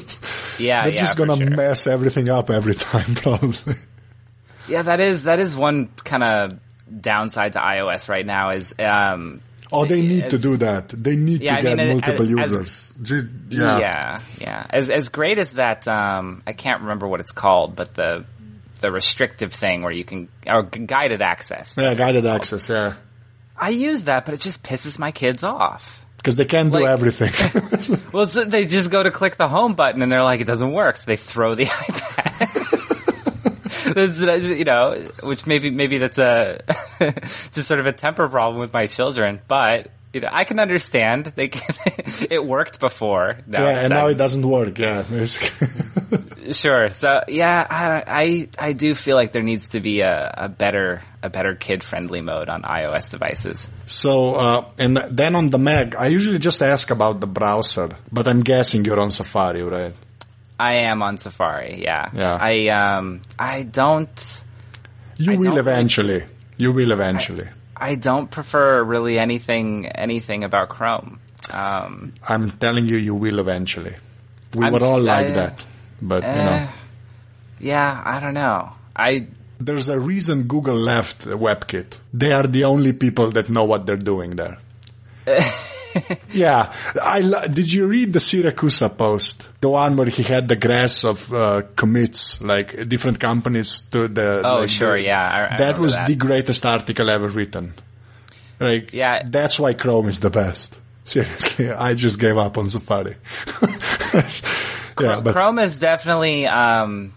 [0.59, 0.83] yeah.
[0.83, 1.49] They're yeah, just gonna sure.
[1.49, 3.75] mess everything up every time, probably.
[4.67, 6.59] Yeah, that is that is one kind of
[7.01, 9.41] downside to iOS right now is um,
[9.71, 10.89] Oh, they need to do that.
[10.89, 12.93] They need Yeah, to I get mean, multiple as- users.
[13.01, 13.79] Just, Yeah.
[13.79, 14.21] yeah.
[14.39, 18.25] yeah, As as great as that, um, I can't remember what it's called, but the
[18.81, 21.75] the restrictive thing where you can or guided access.
[21.77, 22.93] Yeah, guided access, yeah.
[23.57, 25.99] I use that, but it just pisses my kids off.
[26.17, 27.31] Because they can't do Like- everything.
[28.13, 30.71] Well, so they just go to click the home button and they're like, it doesn't
[30.71, 32.82] work, so they throw the iPad.
[34.19, 36.59] that's, you know, which maybe maybe that's a
[37.51, 39.89] just sort of a temper problem with my children, but.
[40.15, 41.33] You know, I can understand.
[41.35, 41.75] They can,
[42.29, 43.37] it worked before.
[43.47, 44.77] Now yeah, and now I'm- it doesn't work.
[44.77, 45.01] Yeah.
[46.51, 46.89] Sure.
[46.91, 51.01] So yeah, I, I I do feel like there needs to be a, a better
[51.23, 53.69] a better kid friendly mode on iOS devices.
[53.87, 58.27] so, uh, and then on the Mac, I usually just ask about the browser, but
[58.27, 59.93] I'm guessing you're on Safari, right?
[60.59, 61.81] I am on Safari.
[61.83, 62.09] Yeah.
[62.13, 62.37] Yeah.
[62.39, 64.43] I um I don't.
[65.17, 66.23] You I will don't eventually.
[66.57, 67.47] You will eventually.
[67.75, 71.19] I don't prefer really anything anything about Chrome.
[71.51, 73.95] Um, I'm telling you, you will eventually.
[74.55, 75.65] We I'm- were all like I- that,
[76.01, 76.67] but you eh, know.
[77.59, 78.71] yeah, I don't know.
[78.95, 79.27] I
[79.59, 81.97] There's a reason Google left WebKit.
[82.13, 84.57] They are the only people that know what they're doing there.
[86.31, 86.71] yeah,
[87.01, 89.47] I lo- did you read the Siracusa post?
[89.61, 94.41] The one where he had the grass of uh, commits, like different companies to the.
[94.43, 96.07] Oh, like, sure, the- yeah, I- I that was that.
[96.07, 97.73] the greatest article ever written.
[98.59, 99.23] Like, Yeah.
[99.25, 100.79] that's why Chrome is the best.
[101.03, 103.15] Seriously, I just gave up on Safari.
[104.99, 107.13] yeah, but Chrome is definitely um,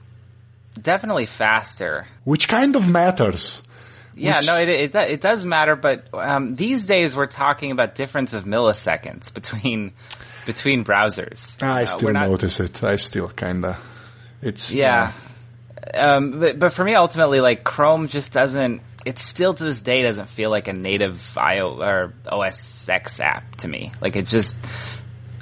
[0.81, 2.07] definitely faster.
[2.25, 3.63] which kind of matters?
[4.17, 7.95] Yeah, Which- no, it, it it does matter, but um, these days we're talking about
[7.95, 9.93] difference of milliseconds between
[10.47, 11.63] between browsers.
[11.63, 12.83] I Uh, still we're not- notice it.
[12.83, 13.77] I still kinda.
[14.43, 15.13] It's Yeah.
[15.95, 18.81] Um, but, but for me, ultimately, like Chrome just doesn't.
[19.05, 23.55] It still to this day doesn't feel like a native IO or OS X app
[23.57, 23.93] to me.
[24.01, 24.57] Like it just,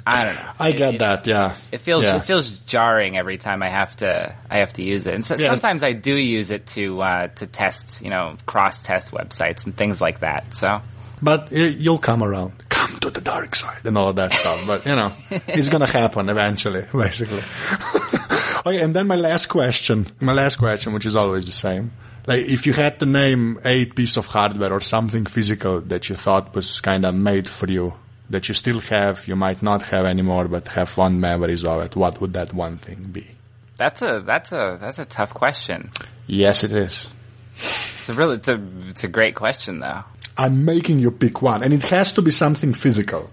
[0.07, 0.41] I don't know.
[0.59, 1.27] I It- get it- that.
[1.27, 2.17] Yeah, It feels Yeah.
[2.17, 5.35] it feels jarring every time I have to I have to use it, and so,
[5.35, 5.49] Yeah.
[5.49, 9.75] sometimes I do use it to uh, to test you know cross test websites and
[9.75, 10.53] things like that.
[10.53, 10.81] So
[11.21, 12.51] But uh, you'll come around.
[12.69, 14.63] Come to the dark side and all of that stuff.
[14.67, 15.11] But, you know,
[15.47, 17.41] it's going to happen eventually, basically.
[18.65, 20.05] okay, and then my last question.
[20.19, 21.91] My last question, which is always the same.
[22.27, 26.15] Like, if you had to name a piece of hardware or something physical that you
[26.15, 27.93] thought was kind of made for you,
[28.29, 31.95] that you still have, you might not have anymore, but have fond memories of it,
[31.95, 33.35] what would that one thing be?
[33.77, 35.91] that's a that's a that's a tough question.
[36.27, 37.09] Yes, it is.
[37.53, 40.03] It's a really it's a it's a great question though.
[40.37, 43.29] I'm making you pick one, and it has to be something physical.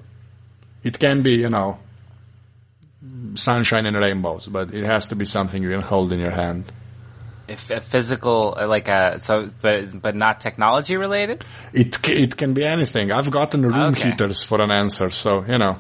[0.84, 1.78] It can be, you know,
[3.34, 6.70] sunshine and rainbows, but it has to be something you can hold in your hand.
[7.53, 11.45] A physical uh, like a so but but not technology related.
[11.73, 13.13] It it can be anything.
[13.13, 14.11] I've gotten room Okay.
[14.11, 15.77] heaters for an answer, so you know.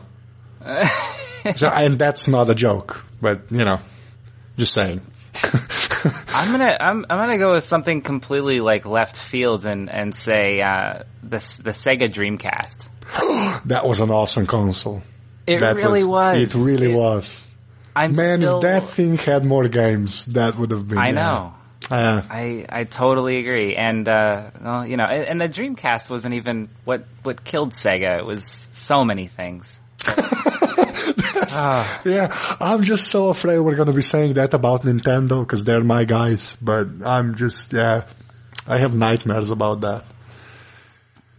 [1.56, 3.78] so, and that's not a joke, but you know,
[4.56, 5.00] just saying.
[6.34, 10.60] I'm gonna I'm I'm gonna go with something completely like left field and and say
[10.60, 12.88] uh, the the Sega Dreamcast.
[13.66, 15.02] That was an awesome console.
[15.46, 16.36] It That really was.
[16.42, 17.46] It really It- was.
[17.94, 20.96] I'm Man, still, if that thing had more games, that would have been.
[20.96, 21.52] I know.
[21.90, 26.34] Uh, I I totally agree, and uh, well, you know, and, and the Dreamcast wasn't
[26.34, 28.18] even what what killed Sega.
[28.18, 29.80] It was so many things.
[32.04, 35.84] Yeah, I'm just so afraid we're going to be saying that about Nintendo because they're
[35.84, 36.56] my guys.
[36.56, 38.04] But I'm just, yeah,
[38.66, 40.04] I have nightmares about that.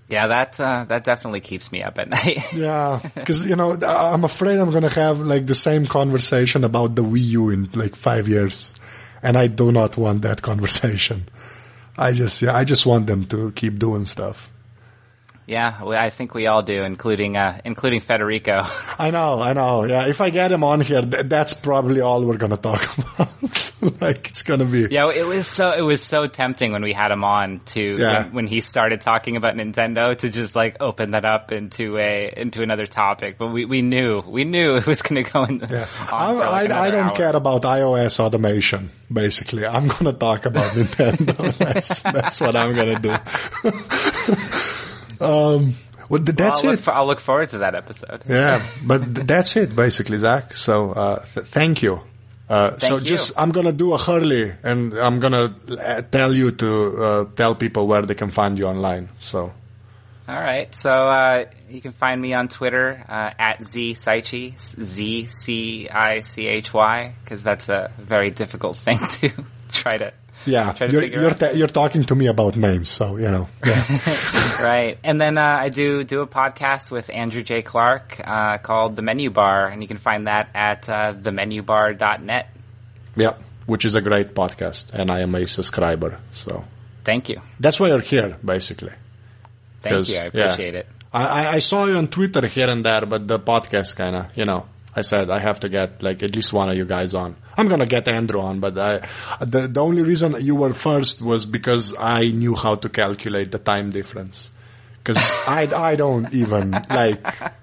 [0.10, 2.39] Yeah, that uh, that definitely keeps me up at night.
[2.54, 6.96] Yeah, because you know, I'm afraid I'm going to have like the same conversation about
[6.96, 8.76] the Wii U in like five years,
[9.24, 11.24] and I do not want that conversation.
[11.97, 14.53] I just, yeah, I just want them to keep doing stuff.
[15.48, 18.62] Yeah, we, I think we all do, including uh, including Federico.
[19.00, 19.84] I know, I know.
[19.86, 22.82] Yeah, if I get him on here, th- that's probably all we're going to talk
[22.98, 24.02] about.
[24.02, 24.88] like it's going to be.
[24.89, 28.24] Yeah, it was so it was so tempting when we had him on to Yeah.
[28.24, 32.34] when, when he started talking about Nintendo to just like open that up into a
[32.38, 33.38] into another topic.
[33.38, 35.60] But we, we knew we knew it was going to go in.
[35.70, 35.88] Yeah.
[36.12, 37.16] I, like, I, I don't hour.
[37.16, 38.89] care about iOS automation.
[39.12, 41.58] Basically, I'm going to talk about Nintendo.
[41.58, 43.18] that's that's what I'm going to do.
[45.22, 45.74] Um,
[46.09, 46.84] well, th- that's I'll look, it.
[46.84, 48.24] for, I'll look forward to that episode.
[48.30, 50.53] yeah, but th- that's it basically, Zach.
[50.53, 52.01] So uh, th- thank you.
[52.49, 53.05] Uh, so you.
[53.05, 57.55] just I'm gonna do a Hurley, and I'm gonna uh, tell you to uh, tell
[57.55, 59.09] people where they can find you online.
[59.20, 59.53] So
[60.26, 65.28] All right, so uh, you can find me on Twitter uh, at z Cichy, z
[65.28, 69.32] c i c h y, because that's a very difficult thing to
[69.82, 70.13] try to
[70.45, 73.47] yeah, Try to you're you're, ta- you're talking to me about names, so you know.
[73.65, 73.86] Yeah.
[74.61, 74.97] right.
[75.03, 77.61] And then uh, I do do a podcast with Andrew J.
[77.61, 82.49] Clark uh, called The Menu Bar, and you can find that at uh, themenubar.net.
[83.15, 86.19] Yeah, which is a great podcast, and I am a subscriber.
[86.32, 86.65] So
[87.05, 87.41] Thank you.
[87.59, 88.93] that's why you're here, basically.
[89.82, 90.17] Thank you.
[90.17, 90.53] I yeah.
[90.53, 90.88] appreciate it.
[91.13, 94.38] I, I, I saw you on Twitter here and there, but the podcast kind of,
[94.38, 94.65] you know,
[94.96, 97.36] I said I have to get like at least one of you guys on.
[97.58, 99.00] I'm gonna get Andrew on, but I,
[99.44, 103.60] the the only reason you were first was because I knew how to calculate the
[103.60, 104.52] time difference.
[104.98, 105.18] Because
[105.48, 107.20] I I don't even like.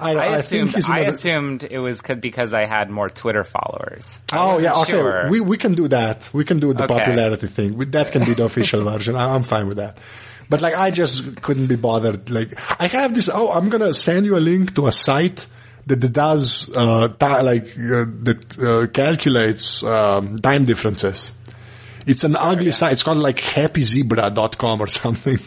[0.00, 4.18] I, I I assumed he's I assumed it was because I had more Twitter followers.
[4.32, 4.92] Oh yeah, okay.
[4.92, 5.28] sure.
[5.30, 6.30] We we can do that.
[6.32, 6.94] We can do the Okay.
[6.98, 7.76] popularity thing.
[7.90, 9.14] That can be the official version.
[9.16, 9.98] I, I'm fine with that.
[10.48, 12.30] But like, I just couldn't be bothered.
[12.30, 13.28] Like, I have this.
[13.32, 15.46] Oh, I'm gonna send you a link to a site
[15.86, 21.32] that does uh, ti like uh, that uh, calculates um, time differences.
[22.06, 22.72] It's an ugly yeah.
[22.72, 22.92] site.
[22.92, 25.38] It's called like happyzebra.com or something.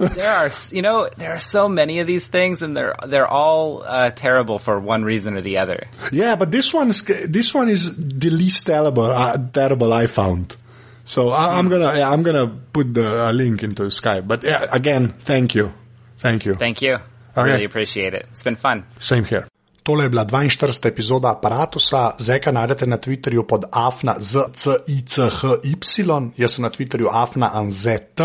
[0.14, 3.82] there are, you know, there are so many of these things and they're, they're all
[3.84, 5.88] uh, terrible for one reason or the other.
[6.12, 10.56] Yeah, but this one's, this one is the least terrible, uh, terrible I found.
[11.04, 14.26] So I, am gonna, I'm gonna put the link into Skype.
[14.26, 15.72] But again, thank you.
[16.16, 16.54] Thank you.
[16.54, 16.98] Thank you.
[17.36, 17.50] I okay.
[17.50, 18.26] really appreciate it.
[18.30, 18.86] It's been fun.
[18.98, 19.46] Same here.
[19.86, 20.88] Tole je bila 42.
[20.88, 21.78] epizoda aparata.
[22.18, 25.20] Zeka najdete na Twitterju pod afna.zichy,
[26.36, 28.20] jaz sem na Twitterju afna.anzet.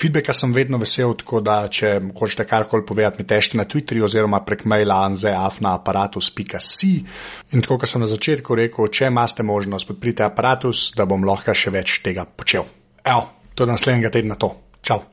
[0.00, 4.40] Feedbacka sem vedno vesel, tako da če hočete karkoli povedati, mi težite na Twitterju oziroma
[4.40, 7.04] prek maila anzeafna.aparatus.si.
[7.52, 11.52] In tako, kot sem na začetku rekel, če imate možnost, podprite aparatus, da bom lahko
[11.52, 12.64] še več tega počel.
[13.04, 14.56] Evo, to je naslednjega tedna to.
[14.80, 15.11] Čau!